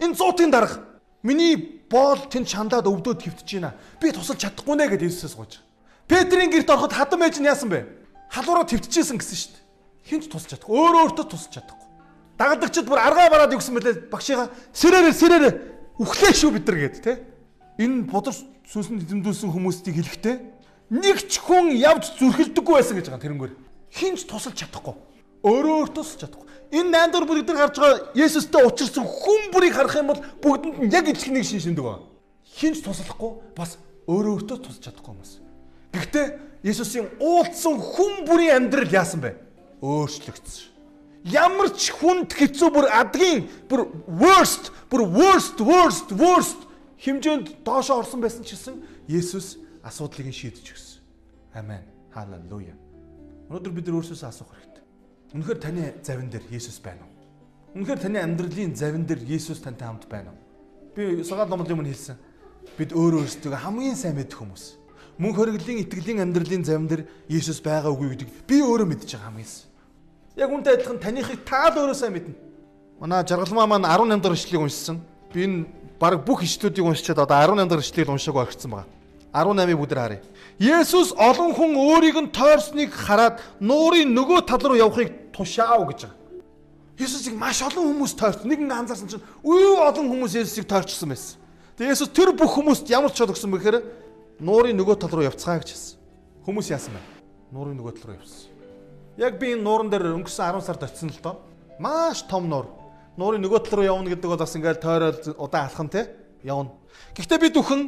Энэ 0.03 0.15
зуутын 0.19 0.51
дарга 0.51 0.83
миний 1.23 1.55
боол 1.89 2.19
тэнд 2.29 2.47
шандаад 2.47 2.85
өвдөөд 2.85 3.23
твтэж 3.23 3.49
байна. 3.57 3.73
Би 3.97 4.11
тусалж 4.11 4.43
чадахгүй 4.43 4.75
нэ 4.75 4.91
гэдээ 4.91 5.09
Иесус 5.09 5.33
сууж. 5.33 5.63
Петрийн 6.07 6.51
герт 6.51 6.69
ороход 6.69 6.93
хадам 6.93 7.23
ээж 7.23 7.39
нь 7.39 7.49
яасан 7.49 7.69
бэ? 7.69 7.87
Халуураа 8.29 8.67
твтчихсэн 8.67 9.17
гэсэн 9.17 9.55
дээ. 9.55 9.63
Хинч 10.05 10.29
тусалж 10.29 10.59
чадахгүй. 10.59 10.75
Өөрөө 10.75 11.01
өөртөө 11.09 11.25
тусалж 11.31 11.53
чадахгүй. 11.57 11.87
Дагалдагчид 12.37 12.87
бүр 12.87 12.99
аргаа 13.01 13.29
бараад 13.29 13.51
юу 13.53 13.59
гэсэн 13.59 13.75
бэлээ 13.75 13.95
багшигаа 14.07 14.47
сэрээрээ 14.73 15.13
сэрээрээ 15.13 15.53
үхлээ 15.99 16.33
шүү 16.33 16.51
бид 16.55 16.65
нар 16.67 16.77
гээд 16.79 16.97
те. 17.03 17.19
Энэ 17.79 18.07
бодөр 18.07 18.33
сүнсэнд 18.71 19.03
эзэмдүүлсэн 19.03 19.51
хүмүүстийг 19.51 19.99
хэлэхдээ 19.99 20.35
нэг 20.95 21.17
ч 21.27 21.43
хүн 21.43 21.75
явж 21.75 22.15
зүрхэлдэггүй 22.15 22.73
байсан 22.79 22.95
гэж 22.95 23.07
байгаа 23.11 23.23
тэрнгээр. 23.27 23.53
Хинч 23.91 24.23
тусалж 24.23 24.55
чадахгүй. 24.55 24.95
Өөрөө 25.43 25.75
өөртөө 25.91 26.03
тусалж 26.03 26.19
чадахгүй. 26.23 26.47
Энэ 26.71 26.89
найдвар 26.93 27.25
бүгд 27.27 27.45
дээр 27.51 27.59
гарч 27.59 27.75
байгаа 27.75 27.99
Есүстэй 28.15 28.63
учирсан 28.63 29.03
хүн 29.03 29.51
бүрийг 29.51 29.75
харах 29.75 29.95
юм 29.99 30.07
бол 30.11 30.23
бүгдэнд 30.39 30.77
нь 30.87 30.93
яг 30.93 31.05
ижилхнийг 31.11 31.43
шин 31.43 31.59
шиндэг 31.59 31.83
байгаа. 31.83 32.07
Хинч 32.47 32.79
туслахгүй 32.85 33.31
бас 33.57 33.75
өөрөө 34.07 34.33
өөртөө 34.39 34.57
тусалж 34.63 34.83
чадахгүй 34.83 35.11
хүмүүс. 35.13 35.31
Гэхдээ 35.95 36.27
Есүсийн 36.63 37.07
уулдсан 37.19 37.75
хүн 37.79 38.27
бүрийн 38.27 38.55
амьдрал 38.69 38.91
яасан 38.91 39.23
бэ? 39.23 39.35
Өөрчлөгдсөн 39.81 40.78
ямар 41.31 41.69
ч 41.73 41.93
хүнд 41.93 42.33
хэцүү 42.33 42.69
бүр 42.73 42.87
адгийн 42.89 43.45
бүр 43.69 43.87
worst 44.07 44.73
бүр 44.89 45.05
worst 45.07 45.57
worst 45.61 46.09
worst 46.17 46.59
хэмжээнд 46.99 47.63
доошо 47.63 47.99
орсон 48.01 48.21
байсан 48.21 48.43
ч 48.43 48.57
гэсэн 48.57 48.81
Есүс 49.09 49.57
асуудлыг 49.81 50.29
нь 50.29 50.35
шийдэж 50.35 50.65
өгсөн. 50.75 51.01
Амен. 51.55 51.81
Халелуя. 52.13 52.75
Өнөөдөр 53.49 53.73
бид 53.73 53.87
нар 53.87 53.97
өөрсөөсөө 54.01 54.29
асуух 54.29 54.51
хэрэгтэй. 54.53 54.83
Үнэхээр 55.33 55.59
таны 55.61 55.83
завин 56.01 56.29
дээр 56.29 56.45
Есүс 56.49 56.77
байна 56.81 57.05
уу? 57.05 57.13
Үнэхээр 57.77 58.01
таны 58.01 58.17
амьдралын 58.21 58.73
завин 58.75 59.05
дээр 59.05 59.21
Есүс 59.25 59.61
тантай 59.61 59.87
хамт 59.87 60.09
байна 60.09 60.33
уу? 60.33 60.41
Би 60.93 61.23
сагаад 61.23 61.49
номлын 61.49 61.77
өмнө 61.77 61.93
хэлсэн. 61.93 62.17
Бид 62.77 62.93
өөрөө 62.93 63.25
өөрсдөө 63.25 63.57
хамгийн 63.61 63.97
сайн 63.97 64.17
мэдэх 64.17 64.41
хүмүүс. 64.41 64.65
Мөн 65.21 65.33
хоригдлын 65.37 65.81
итгэлийн 65.85 66.21
амьдралын 66.25 66.65
завин 66.65 66.89
дээр 66.89 67.03
Есүс 67.29 67.61
байгаа 67.61 67.93
үгүй 67.93 68.13
гэдэг 68.17 68.29
би 68.49 68.57
өөрөө 68.61 68.87
мэдж 68.89 69.09
байгаа 69.13 69.29
хамгийн. 69.29 69.68
Яг 70.39 70.49
үнтэй 70.55 70.79
адилхан 70.79 70.99
танихыг 71.03 71.43
таал 71.43 71.75
өөрөө 71.75 71.97
сайн 71.99 72.15
мэднэ. 72.15 72.33
Манай 72.99 73.27
жаргалмаа 73.27 73.67
маань 73.67 73.83
18 73.83 74.23
дахь 74.23 74.39
ишлэгийг 74.39 74.63
уншсан. 74.63 75.03
Би 75.33 75.43
энэ 75.43 75.67
баг 75.99 76.23
бүх 76.23 76.47
ишлүүдийг 76.47 76.87
уншичаад 76.87 77.27
одоо 77.27 77.43
18 77.43 77.67
дахь 77.67 77.83
ишлэгийг 77.83 78.07
уншаагүй 78.07 78.47
орчихсон 78.47 78.71
байгаа. 78.71 78.87
18-ыг 79.35 79.77
бүдэр 79.83 79.99
харъя. 79.99 80.21
Есүс 80.59 81.11
олон 81.19 81.51
хүн 81.53 81.75
өөрийг 81.75 82.17
нь 82.23 82.31
тойрсныг 82.31 82.95
хараад 82.95 83.43
нуурын 83.59 84.15
нөгөө 84.15 84.47
тал 84.47 84.63
руу 84.63 84.79
явахыг 84.79 85.35
тушаав 85.35 85.83
гэж 85.91 86.07
байгаа. 86.07 86.17
Есүсийг 86.99 87.35
маш 87.35 87.59
олон 87.59 87.91
хүмүүс 87.91 88.15
тойрсон. 88.15 88.47
Нэгэн 88.47 88.71
анзаарсан 88.71 89.07
чинь 89.11 89.23
үе 89.43 89.75
олон 89.75 90.07
хүмүүс 90.07 90.39
Есүсийг 90.39 90.67
тойрчсон 90.67 91.11
байсан. 91.11 91.39
Тэгээ 91.75 91.95
Есүс 91.95 92.11
тэр 92.15 92.31
бүх 92.35 92.55
хүмүүст 92.55 92.87
ямар 92.91 93.11
ч 93.11 93.23
чод 93.23 93.31
өгсөн 93.31 93.51
бэхээр 93.55 93.77
нуурын 94.39 94.75
нөгөө 94.75 94.99
тал 94.99 95.11
руу 95.11 95.23
явцгаа 95.23 95.63
гэж 95.63 95.71
хэлсэн. 95.71 95.95
Хүмүүс 96.43 96.67
яасан 96.75 96.95
бэ? 96.95 97.01
Нуурын 97.55 97.79
нөгөө 97.79 97.93
тал 97.95 98.11
руу 98.11 98.19
явсан. 98.19 98.58
Яг 99.19 99.35
би 99.35 99.51
энэ 99.51 99.63
нууран 99.67 99.91
дээр 99.91 100.15
өнгөрсөн 100.15 100.55
10 100.55 100.63
сард 100.63 100.83
очисон 100.87 101.11
л 101.11 101.19
доо. 101.19 101.35
Маш 101.75 102.23
том 102.23 102.47
нуур. 102.47 102.71
Нуурын 103.19 103.43
нөгөө 103.43 103.67
тал 103.67 103.83
руу 103.83 103.87
явна 103.99 104.15
гэдэг 104.15 104.31
бол 104.31 104.39
бас 104.39 104.55
ингээл 104.55 104.79
тойрол 104.79 105.19
удаан 105.35 105.67
алхан 105.67 105.91
те 105.91 106.07
явна. 106.39 106.71
Гэхдээ 107.19 107.39
би 107.43 107.49
бүхэн 107.51 107.81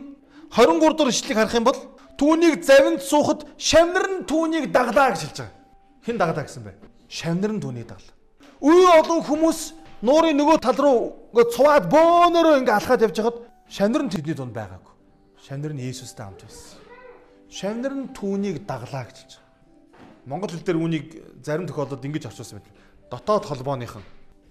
23 0.51 0.91
дугаар 0.91 1.07
ишлэгийг 1.07 1.39
харах 1.39 1.55
юм 1.55 1.63
бол 1.63 1.79
түүнийг 2.19 2.59
завинд 2.67 2.99
суухад 2.99 3.47
шавнар 3.55 4.05
нь 4.11 4.27
түүнийг 4.27 4.75
даглаа 4.75 5.15
гэж 5.15 5.23
хэлж 5.23 5.37
байгаа. 5.39 5.55
Хэн 6.03 6.17
даглаа 6.19 6.43
гэсэн 6.43 6.63
бэ? 6.67 6.75
Шавнар 7.07 7.51
нь 7.55 7.63
түүнийг 7.63 7.87
даглаа. 7.87 8.15
Үе 8.59 8.91
олон 8.99 9.23
хүмүүс 9.23 9.59
нуурын 10.03 10.35
нөгөө 10.35 10.57
тал 10.59 10.79
руу 10.83 10.99
ингээ 11.31 11.47
цуваад 11.55 11.85
бөөнөрөө 11.87 12.59
ингээ 12.59 12.75
алхаад 12.75 13.05
явж 13.07 13.15
хагаад 13.15 13.39
шавнар 13.71 14.03
нь 14.03 14.11
тэдний 14.11 14.35
дунд 14.35 14.51
байгаагүй. 14.51 14.93
Шавнар 15.39 15.71
нь 15.71 15.79
Есүстэй 15.87 16.27
хамт 16.27 16.43
байсан. 16.43 16.75
Шавнар 17.47 17.93
нь 17.95 18.11
түүнийг 18.11 18.67
даглаа 18.67 19.07
гэж 19.07 19.15
хэлж 19.23 19.31
байгаа. 19.39 19.50
Монгол 20.25 20.53
хэл 20.53 20.61
дээр 20.61 20.77
үүнийг 20.77 21.05
зарим 21.41 21.65
тохиолдолд 21.65 22.05
ингэж 22.05 22.29
орчуулсан 22.29 22.61
байдаг. 22.61 22.73
Дотоод 23.09 23.45
холбооныхан. 23.49 24.03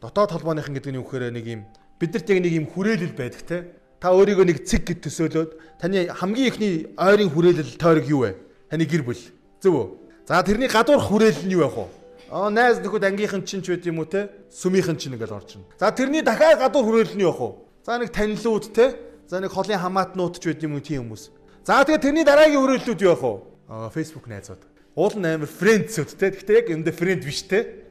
Дотоод 0.02 0.30
холбооныхан 0.34 0.74
гэдэг 0.74 0.90
нь 0.90 0.98
юу 0.98 1.06
гэхээр 1.06 1.30
нэг 1.30 1.46
юм 1.46 1.62
бидэрт 2.00 2.26
яг 2.30 2.38
нэг 2.42 2.52
юм 2.56 2.66
хүрээлэл 2.66 3.14
байдаг 3.14 3.42
те. 3.46 3.58
Та 4.00 4.10
өөрийгөө 4.16 4.46
нэг 4.48 4.64
цэг 4.64 4.88
гэд 4.88 5.04
төсөөлөөд 5.04 5.50
таны 5.78 6.08
хамгийн 6.08 6.48
ихний 6.48 6.74
ойрын 6.96 7.30
хүрээлэл 7.30 7.76
тойрог 7.76 8.06
юу 8.08 8.24
вэ? 8.24 8.40
Таны 8.72 8.88
гэр 8.88 9.04
бүл. 9.04 9.22
Зөв 9.60 9.74
үү? 9.76 9.86
За 10.24 10.40
тэрний 10.40 10.72
гадуур 10.72 11.04
хүрээлэл 11.04 11.44
нь 11.44 11.54
юу 11.54 11.68
байх 11.68 11.76
вэ? 11.76 11.86
Аа 12.32 12.48
найз 12.48 12.80
нөхөд 12.80 13.04
ангийнхан 13.04 13.44
чинь 13.44 13.60
ч 13.60 13.76
байд 13.76 13.84
юм 13.84 14.00
уу 14.00 14.08
те? 14.08 14.32
Сүмийнхэн 14.48 14.96
чинь 14.96 15.18
ингээл 15.20 15.36
орж 15.36 15.60
ирнэ. 15.60 15.68
За 15.76 15.92
тэрний 15.92 16.24
дахиад 16.24 16.62
гадуур 16.64 16.86
хүрээлэл 16.88 17.18
нь 17.20 17.26
байх 17.28 17.36
вэ? 17.36 17.50
За 17.84 17.98
нэг 18.00 18.08
танилууд 18.08 18.64
те? 18.72 18.96
За 19.28 19.36
нэг 19.42 19.52
холын 19.52 19.76
хамаатнууд 19.76 20.40
ч 20.40 20.48
байд 20.48 20.64
юм 20.64 20.78
уу 20.78 20.80
тийм 20.80 21.04
хүмүүс. 21.10 21.28
За 21.66 21.84
тэгээ 21.84 22.00
тэрний 22.00 22.24
дараагийн 22.24 22.62
хүрээллүүд 22.62 23.00
байх 23.04 23.20
вэ? 23.20 23.32
Аа 23.68 23.90
Facebook 23.92 24.30
найзууд. 24.30 24.69
Уул 24.96 25.14
нь 25.14 25.26
амар 25.26 25.48
friends 25.48 25.94
те. 25.96 26.30
Гэхдээ 26.30 26.56
яг 26.56 26.68
энэ 26.70 26.92
friend 26.92 27.22
биш 27.22 27.42
те. 27.46 27.86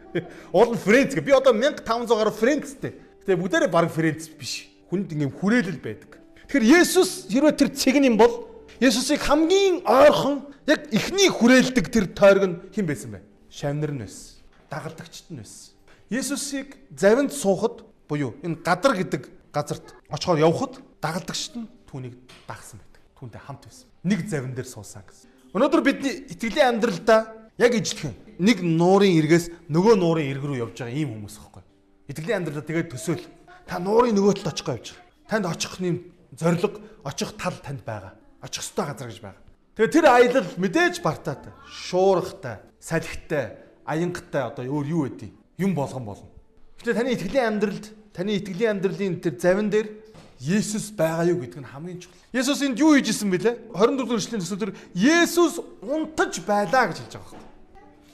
Уул 0.52 0.76
нь 0.76 0.82
friends 0.82 1.16
гэ. 1.16 1.22
Би 1.22 1.32
одоо 1.32 1.54
1500 1.54 2.12
гаруй 2.12 2.34
friendsтэй. 2.36 2.94
Гэтэ 3.24 3.40
бүгдээрээ 3.40 3.72
баг 3.72 3.88
friends 3.92 4.28
биш. 4.28 4.68
Хүнд 4.90 5.14
ингээм 5.14 5.34
хүрээлэл 5.38 5.80
байдаг. 5.80 6.20
Тэгэхээр 6.50 6.82
Есүс 6.82 7.30
хэрвээ 7.30 7.56
тэр 7.56 7.70
цэг 7.72 7.96
юм 8.02 8.18
бол 8.18 8.50
Есүсийг 8.82 9.22
хамгийн 9.22 9.84
ойрхон 9.84 10.50
яг 10.66 10.88
ихний 10.90 11.30
хүрээлдэг 11.30 11.86
тэр 11.92 12.06
тойрог 12.16 12.46
нь 12.48 12.58
хэн 12.74 12.88
байсан 12.88 13.12
бэ? 13.12 13.20
Шавнар 13.52 13.92
нь 13.92 14.02
байсан. 14.02 14.40
Дагалдагчд 14.72 15.28
нь 15.30 15.44
байсан. 15.44 15.76
Есүсийг 16.10 16.80
завинд 16.96 17.36
суухад 17.36 17.84
буюу 18.08 18.34
энэ 18.42 18.66
гадар 18.66 18.96
гэдэг 18.96 19.30
газарт 19.54 19.94
очихоор 20.10 20.40
явхад 20.40 20.82
дагалдагчд 21.04 21.54
нь 21.60 21.68
түүнийг 21.92 22.16
дагсан 22.48 22.80
байдаг. 22.82 23.02
Түүнтэй 23.20 23.42
хамт 23.46 23.68
байсан. 23.68 23.88
Нэг 24.08 24.20
завин 24.26 24.56
дээр 24.56 24.66
суусан 24.66 25.04
гэсэн. 25.06 25.30
Өнөөдөр 25.50 25.82
бидний 25.82 26.14
итгэлийн 26.30 26.78
амьдралдаа 26.78 27.50
яг 27.58 27.74
ижилхэн 27.74 28.14
нэг 28.38 28.62
нуурын 28.62 29.18
эргээс 29.18 29.50
нөгөө 29.66 29.96
нуурын 29.98 30.30
эрг 30.30 30.46
рүү 30.46 30.62
явж 30.62 30.78
байгаа 30.78 30.94
ийм 30.94 31.10
хүмүүс 31.18 31.42
байхгүй. 31.42 31.64
Итгэлийн 32.06 32.38
амьдралдаа 32.46 32.70
тэгээд 32.70 32.94
төсөөл. 32.94 33.26
Та 33.66 33.82
нуурын 33.82 34.14
нөгөө 34.14 34.46
талд 34.46 34.54
очих 34.54 34.70
гэж 34.70 34.78
явж 34.78 34.88
байгаа. 34.94 35.26
Танд 35.26 35.46
очих 35.50 35.74
юм 35.82 35.98
зориг 36.38 36.78
очих 37.02 37.34
тал 37.34 37.58
танд 37.66 37.82
байгаа. 37.82 38.14
Очих 38.46 38.62
ёстой 38.62 38.86
газар 38.94 39.10
гэж 39.10 39.20
байгаа. 39.26 39.42
Тэгээ 39.74 39.94
тэр 39.98 40.06
аялал 40.06 40.50
мэдээж 40.54 40.96
бартаатай, 41.02 41.54
шуургатай, 41.66 42.56
салхитай, 42.78 43.46
аянгатай 43.90 44.44
одоо 44.54 44.70
өөр 44.70 44.86
юу 44.86 45.02
байдیں۔ 45.10 45.34
Юм 45.58 45.74
болгон 45.74 46.06
болно. 46.06 46.30
Гэтэ 46.78 46.94
таны 46.94 47.18
итгэлийн 47.18 47.58
амьдралд, 47.58 47.86
таны 48.14 48.38
итгэлийн 48.38 48.78
амьдралын 48.78 49.18
тэр 49.18 49.34
завин 49.42 49.74
дээр 49.74 50.09
Есүс 50.40 50.96
байгаа 50.96 51.28
юу 51.28 51.44
гэдг 51.44 51.60
нь 51.60 51.68
хамгийн 51.68 52.00
чухал. 52.00 52.16
Есүс 52.32 52.64
энд 52.64 52.80
юу 52.80 52.96
хийжсэн 52.96 53.28
бэлээ? 53.28 53.76
24 53.76 54.00
дугаар 54.00 54.20
эшлэлийн 54.24 54.40
төсөл 54.40 54.60
дээр 54.64 54.74
Есүс 54.96 55.60
унтаж 55.84 56.40
байлаа 56.48 56.88
гэж 56.88 57.04
хэлж 57.04 57.14
байгаа 57.20 57.36
юм. 57.36 57.44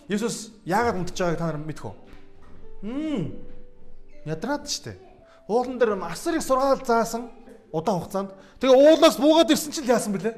Есүс 0.09 0.49
яагаад 0.65 0.97
унтаж 1.05 1.17
байгааг 1.21 1.37
та 1.37 1.45
нар 1.53 1.61
мэдэх 1.61 1.85
үү? 1.85 1.95
Хм. 2.81 3.23
Ядраад 4.25 4.65
штэ. 4.65 4.97
Уулан 5.45 5.77
дээр 5.77 6.01
асар 6.01 6.33
их 6.33 6.41
сургаал 6.41 6.81
заасан 6.81 7.29
удаан 7.69 8.01
хугацаанд. 8.01 8.33
Тэгээ 8.57 8.73
уулаас 8.73 9.21
буугаад 9.21 9.53
ирсэн 9.53 9.69
чинь 9.69 9.85
яасан 9.85 10.17
бэлээ? 10.17 10.33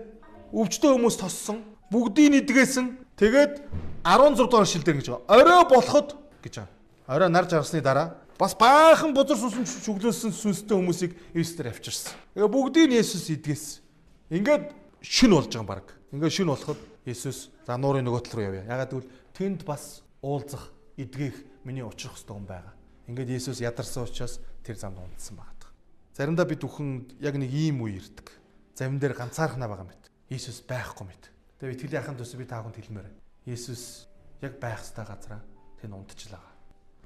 Өвчтөө 0.51 0.91
хүмүүс 0.91 1.15
тоссон, 1.23 1.63
бүгдийг 1.87 2.35
нэдгээсэн. 2.35 2.99
Тэгээд 3.15 3.63
16 4.03 4.43
дугаар 4.43 4.67
шил 4.67 4.83
дээр 4.83 4.99
гэж 4.99 5.07
байгаа. 5.07 5.31
Орой 5.31 5.63
болоход 5.71 6.19
гэж 6.43 6.53
байгаа. 6.59 6.73
Орой 7.07 7.29
нар 7.31 7.47
жарсны 7.47 7.79
дараа 7.79 8.26
бас 8.37 8.53
баахан 8.53 9.13
бузар 9.17 9.37
сүнсэн 9.37 9.81
шүглөөсөн 9.81 10.31
сүнстэй 10.31 10.77
хүмүүсийг 10.77 11.13
Есүсээр 11.33 11.73
авчирсан. 11.73 12.13
Тэгээ 12.37 12.53
бүгдийг 12.53 12.85
нь 12.93 12.97
Есүс 13.01 13.33
идгээсэн. 13.33 13.81
Ингээд 14.37 14.65
шүн 15.01 15.33
болж 15.33 15.49
байгаа 15.49 15.61
юм 15.65 15.69
баг. 15.69 15.87
Ингээд 16.13 16.35
шүн 16.37 16.49
болоход 16.53 16.79
Есүс 17.09 17.49
за 17.65 17.77
нуурын 17.81 18.05
нөгөө 18.05 18.21
тал 18.21 18.37
руу 18.37 18.45
явъя. 18.45 18.69
Ягаад 18.69 18.93
гэвэл 18.93 19.09
тэнд 19.33 19.65
бас 19.65 20.05
уулзах, 20.21 20.69
эдгэх 21.01 21.33
миний 21.65 21.81
учрах 21.81 22.13
хэвээр 22.13 22.37
юм 22.37 22.45
байгаа. 22.45 22.73
Ингээд 23.09 23.33
Есүс 23.41 23.57
ядарсан 23.57 24.05
учраас 24.05 24.37
тэр 24.61 24.77
замд 24.77 25.01
унтсан 25.01 25.33
байгаа. 25.33 25.73
Заримдаа 26.13 26.45
бид 26.45 26.61
бүхэн 26.61 27.17
яг 27.17 27.35
нэг 27.41 27.49
ийм 27.49 27.81
үе 27.81 27.97
ирдэг. 27.97 28.29
Завин 28.77 29.01
дээр 29.01 29.17
ганцаархнаа 29.17 29.65
байгаа 29.65 29.89
мэт. 29.89 30.13
Есүс 30.29 30.61
байхгүй 30.61 31.09
мэт. 31.09 31.33
Тэгээ 31.57 31.73
итгэлийн 31.73 32.01
ахын 32.05 32.17
төсөв 32.21 32.37
би 32.37 32.45
та 32.45 32.61
бүхэнд 32.61 32.77
хэлмээр. 32.85 33.09
Есүс 33.49 34.09
яг 34.41 34.61
байх 34.61 34.81
ёстой 34.81 35.05
газараа 35.05 35.41
тэнд 35.81 35.93
унтчихлаа 35.93 36.56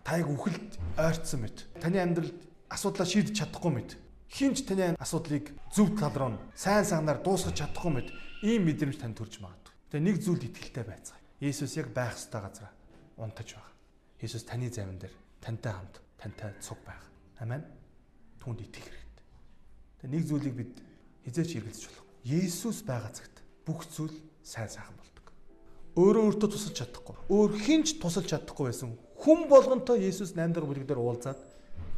таяг 0.04 0.28
үхэлд 0.30 0.80
ойрцсон 0.98 1.46
мэт. 1.46 1.58
Таны 1.82 1.98
амьдралд 2.02 2.38
асуудлаа 2.70 3.08
шийдэж 3.08 3.36
чадахгүй 3.38 3.72
мэт. 3.72 3.92
Хинч 4.32 4.66
таны 4.66 4.96
асуудлыг 4.98 5.52
зөв 5.76 5.98
тал 6.00 6.16
руу 6.16 6.40
сайн 6.56 6.86
сайнаар 6.86 7.20
дуусгаж 7.22 7.58
чадахгүй 7.58 7.92
мэт. 7.92 8.08
Ийм 8.42 8.66
мэдрэмж 8.66 8.98
танд 8.98 9.18
төрж 9.20 9.44
магадгүй. 9.44 9.74
Тэгээ 9.92 10.06
нэг 10.08 10.18
зүйлд 10.24 10.44
итгэлтэй 10.50 10.86
байцгаая. 10.88 11.22
Есүс 11.44 11.78
яг 11.78 11.94
байх 11.94 12.16
ёстой 12.16 12.42
газараа 12.42 12.74
унтаж 13.18 13.54
байгаа. 13.54 13.74
Есүс 14.22 14.44
таны 14.48 14.70
завин 14.72 14.98
дээр 14.98 15.14
тантай 15.42 15.74
хамт, 15.74 16.02
тантай 16.18 16.54
цуг 16.62 16.80
байгаа. 16.86 17.10
Амен. 17.42 17.66
Түүнд 18.42 18.62
итгэх 18.66 18.88
хэрэгтэй. 18.88 19.26
Тэгээ 20.02 20.14
нэг 20.16 20.24
зүйлийг 20.26 20.56
бид 20.58 20.74
хизээч 21.26 21.52
эргэлзэж 21.62 21.86
болох. 21.90 22.08
Есүс 22.26 22.82
байгаа 22.86 23.12
цагт 23.14 23.42
бүх 23.66 23.86
зүйл 23.86 24.16
сайн 24.42 24.70
сайхан 24.70 24.98
болдог. 24.98 25.26
Өөрөө 25.98 26.24
өөртөө 26.34 26.50
тусалж 26.50 26.76
чадахгүй. 26.82 27.16
Өөр 27.30 27.52
хинч 27.62 28.02
тусалж 28.02 28.30
чадахгүй 28.34 28.70
байсан 28.70 28.98
хүн 29.22 29.46
болгонтой 29.46 30.02
Есүс 30.02 30.34
8 30.34 30.58
дахь 30.58 30.66
бүлэг 30.66 30.90
дээр 30.90 30.98
уулзаад 30.98 31.38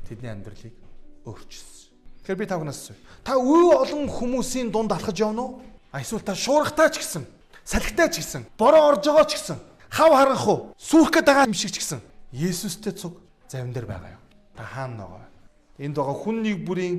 тэдний 0.03 0.27
амьдралыг 0.27 0.75
өөрчилсөн. 1.23 1.95
Тэгэхээр 2.27 2.39
би 2.39 2.47
тавхнаас 2.51 2.79
асууя. 2.83 2.99
Та 3.23 3.39
үе 3.39 3.71
олон 3.79 4.11
хүмүүсийн 4.11 4.71
дунд 4.71 4.91
алхаж 4.91 5.15
явна 5.23 5.47
уу? 5.47 5.61
Эсвэл 5.95 6.19
та 6.19 6.35
шуурхтаа 6.35 6.91
ч 6.91 6.99
гэсэн, 6.99 7.23
салхитай 7.63 8.11
ч 8.11 8.19
гэсэн, 8.19 8.43
бороо 8.59 8.91
орж 8.91 9.07
байгаа 9.07 9.23
ч 9.23 9.39
гэсэн, 9.39 9.57
хав 9.87 10.11
харанх 10.11 10.47
уу, 10.47 10.59
сүүх 10.75 11.15
гээд 11.15 11.27
байгаа 11.31 11.47
юм 11.47 11.55
шиг 11.55 11.71
ч 11.71 11.79
гэсэн 11.79 12.03
Есүстэй 12.33 12.97
цуг 12.97 13.21
завин 13.47 13.71
дээр 13.71 13.85
байгаа 13.85 14.17
юу? 14.17 14.23
Та 14.57 14.63
хаана 14.65 15.05
байгаа? 15.05 15.29
Энд 15.77 15.95
байгаа 15.95 16.17
хүн 16.17 16.41
нэг 16.41 16.65
бүрийн 16.65 16.95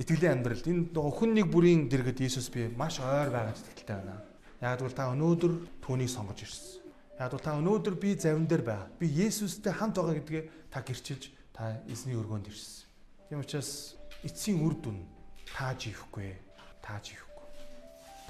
итгэлийн 0.00 0.40
амьдралд 0.40 0.66
энд 0.66 0.96
байгаа 0.96 1.12
хүн 1.12 1.30
нэг 1.36 1.46
бүрийн 1.52 1.92
дэргэд 1.92 2.24
Есүс 2.24 2.48
би 2.48 2.72
маш 2.72 2.98
ойр 3.04 3.28
байгаа 3.28 3.52
гэж 3.52 3.62
итгэлтэй 3.68 3.96
байна. 4.00 4.24
Яг 4.64 4.80
бол 4.80 4.96
та 4.96 5.12
өнөөдөр 5.12 5.52
түүнийг 5.84 6.08
сонгож 6.08 6.40
ирсэн. 6.40 6.77
Яг 7.18 7.34
бол 7.34 7.42
та 7.42 7.58
өнөөдөр 7.58 7.94
би 7.98 8.14
завин 8.14 8.46
дээр 8.46 8.62
байгаа. 8.62 8.86
Би 8.94 9.10
Есүстэй 9.10 9.74
хамт 9.74 9.98
байгаа 9.98 10.22
гэдгээ 10.22 10.42
та 10.70 10.86
гэрчилж 10.86 11.34
та 11.50 11.82
эзний 11.90 12.14
өргөөнд 12.14 12.46
ирсэн. 12.46 12.86
Тийм 13.28 13.42
учраас 13.42 13.98
эцсийн 14.22 14.62
үр 14.62 14.78
дүн 14.78 15.02
тааж 15.50 15.90
ихгүй. 15.90 16.38
Тааж 16.78 17.18
ихгүй. 17.18 17.46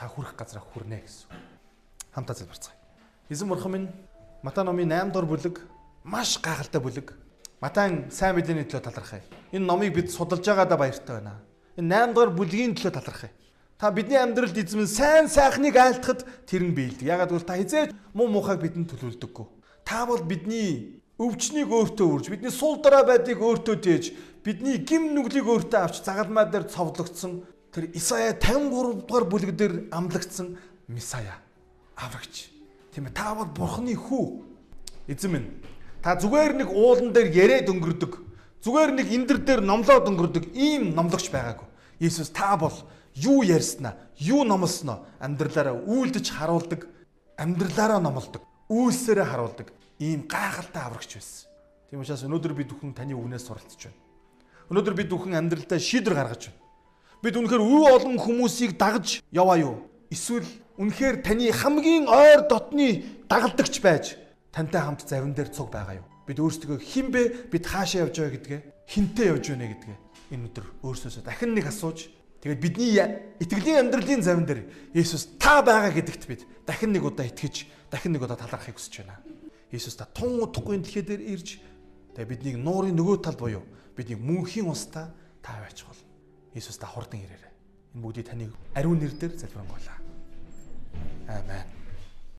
Та 0.00 0.08
хүрэх 0.08 0.32
газараа 0.32 0.64
хүрнэ 0.64 1.04
гэсэн. 1.04 1.28
Хамтаа 2.16 2.32
залбирцгаая. 2.32 2.80
Эзэн 3.28 3.48
бурхан 3.52 3.72
минь 3.76 3.88
Матай 4.42 4.64
номын 4.64 4.88
8 4.88 5.12
дугаар 5.12 5.28
бүлэг 5.28 5.56
маш 6.04 6.38
гайхалтай 6.40 6.80
бүлэг. 6.80 7.12
Матайн 7.60 8.08
сайн 8.08 8.38
мэдээний 8.38 8.64
төлөө 8.64 8.86
талархая. 8.86 9.20
Энэ 9.52 9.66
номыг 9.66 9.92
бид 9.92 10.14
судалж 10.14 10.46
байгаадаа 10.46 10.78
баяртай 10.78 11.18
байна. 11.20 11.42
Энэ 11.76 12.08
8 12.08 12.14
дугаар 12.14 12.32
бүлгийн 12.32 12.72
төлөө 12.78 12.94
талархая. 12.94 13.34
Та 13.78 13.92
бидний 13.94 14.18
амьдралд 14.18 14.58
эзэм 14.58 14.90
сайн 14.90 15.30
сайхныг 15.30 15.78
айлтахад 15.78 16.26
тэр 16.50 16.66
нь 16.66 16.74
биелдэг. 16.74 17.06
Ягаад 17.06 17.30
гэвэл 17.30 17.46
та 17.46 17.54
хизээж 17.62 17.94
муу 18.10 18.26
мухайг 18.26 18.58
бидэнд 18.58 18.90
төлөвлөдөггүй. 18.90 19.46
Та 19.86 20.02
бол 20.02 20.18
бидний 20.26 20.98
өвчнийг 21.14 21.70
өөртөө 21.70 22.06
үрж, 22.10 22.26
бидний 22.26 22.50
сул 22.50 22.82
дараа 22.82 23.06
байдгийг 23.06 23.38
өөртөө 23.38 23.76
тээж, 23.78 24.04
бидний 24.42 24.82
гим 24.82 25.14
нүглийг 25.14 25.46
өөртөө 25.46 25.78
авч 25.78 26.02
загалмай 26.02 26.50
дээр 26.50 26.66
цовдлогдсон 26.66 27.46
тэр 27.70 27.94
Исая 27.94 28.34
53 28.34 29.06
дугаар 29.06 29.26
бүлэг 29.30 29.54
дээр 29.54 29.74
амлагдсан 29.94 30.58
Месая 30.90 31.38
аврагч. 31.94 32.50
Тийм 32.90 33.06
ээ 33.06 33.14
та 33.14 33.38
бол 33.38 33.46
Бурхны 33.46 33.94
хүү. 33.94 34.42
Эзэм 35.06 35.38
минь 35.38 35.48
та 36.02 36.18
зүгээр 36.18 36.66
нэг 36.66 36.68
уулан 36.74 37.14
дээр 37.14 37.30
яриад 37.30 37.70
өнгөрдөг. 37.70 38.12
Зүгээр 38.58 38.90
нэг 38.98 39.06
эндэр 39.06 39.38
дээр 39.38 39.62
номлоод 39.62 40.10
өнгөрдөг 40.10 40.50
ийм 40.50 40.98
номлогч 40.98 41.30
байгаагүй. 41.30 41.66
Иесус 42.02 42.34
та 42.34 42.58
бол 42.58 42.74
юу 43.18 43.42
ярьснаа, 43.42 43.98
юу 44.18 44.44
номлосноо 44.44 45.06
амьдралаараа 45.18 45.74
үйлдэж 45.86 46.26
харуулдаг, 46.30 46.86
амьдралаараа 47.38 47.98
номлодог, 47.98 48.42
үйлсээрээ 48.70 49.26
харуулдаг 49.26 49.68
ийм 49.98 50.26
гайхалтай 50.30 50.82
аврагч 50.82 51.18
байсан. 51.18 51.50
Тийм 51.90 52.00
учраас 52.04 52.22
өнөөдөр 52.22 52.54
бид 52.54 52.70
бүхэн 52.70 52.94
таны 52.94 53.16
үгнээс 53.16 53.48
суралцж 53.48 53.88
байна. 53.88 53.98
Өнөөдөр 54.70 54.94
бид 54.94 55.08
бүхэн 55.08 55.34
амьдралдаа 55.40 55.80
шийдвэр 55.80 56.14
гаргаж 56.14 56.52
байна. 56.52 56.60
Бид 57.24 57.34
үнэхээр 57.34 57.62
үе 57.64 57.88
олон 57.96 58.16
хүмүүсийг 58.20 58.78
дагаж 58.78 59.24
яваа 59.32 59.58
юу? 59.58 59.88
Эсвэл 60.12 60.46
үнэхээр 60.78 61.24
таны 61.24 61.50
хамгийн 61.50 62.06
ойр 62.06 62.46
дотны 62.46 63.02
дагалдагч 63.26 63.80
байж 63.82 64.14
тантай 64.52 64.84
хамт 64.84 65.08
завин 65.08 65.34
дээр 65.34 65.50
цуг 65.50 65.72
байгаа 65.72 65.98
юу? 65.98 66.06
Бид 66.28 66.38
өөрсдөө 66.38 66.78
хэн 66.78 67.08
бэ? 67.10 67.22
Бид 67.50 67.64
хаашаа 67.66 68.06
явж 68.06 68.20
байгаа 68.20 68.36
гэдгээ, 68.36 68.60
хинтээ 68.86 69.26
явж 69.32 69.44
байна 69.48 69.66
гэдгээ 69.72 69.96
энэ 70.36 70.46
өдөр 70.52 70.66
өөрсөөсөө 70.84 71.24
дахин 71.24 71.56
нэг 71.56 71.72
асууж 71.72 72.12
Тэгээд 72.48 72.64
бидний 72.64 72.96
итгэлийн 73.44 73.92
амьдралын 73.92 74.24
завин 74.24 74.48
дээр 74.48 74.64
Есүс 74.96 75.36
та 75.36 75.60
байгаа 75.60 75.92
гэдэгт 75.92 76.24
бид 76.24 76.48
дахин 76.64 76.96
нэг 76.96 77.04
удаа 77.04 77.28
итгэж, 77.28 77.68
дахин 77.92 78.16
нэг 78.16 78.24
удаа 78.24 78.40
талархахыг 78.40 78.80
хүсэж 78.80 79.04
байна. 79.04 79.20
Есүс 79.68 80.00
та 80.00 80.08
тун 80.08 80.40
утгагүй 80.40 80.80
дэлхий 80.80 81.04
дээр 81.04 81.20
ирж 81.28 81.60
тэгээд 82.16 82.24
биднийг 82.32 82.56
нуурын 82.56 82.96
нөгөө 82.96 83.20
тал 83.20 83.36
буюу 83.36 83.68
бидний 83.92 84.16
мөнхийн 84.16 84.64
устаа 84.64 85.12
та 85.44 85.60
байж 85.60 85.84
болно. 85.84 86.08
Есүс 86.56 86.80
та 86.80 86.88
хурдан 86.88 87.20
ирээрэй. 87.20 87.52
Энэ 87.92 88.00
бүгдийг 88.00 88.32
таны 88.32 88.48
ариун 88.72 88.96
нэрээр 88.96 89.36
залбирanгуйлаа. 89.36 90.00
Амен. 91.28 91.77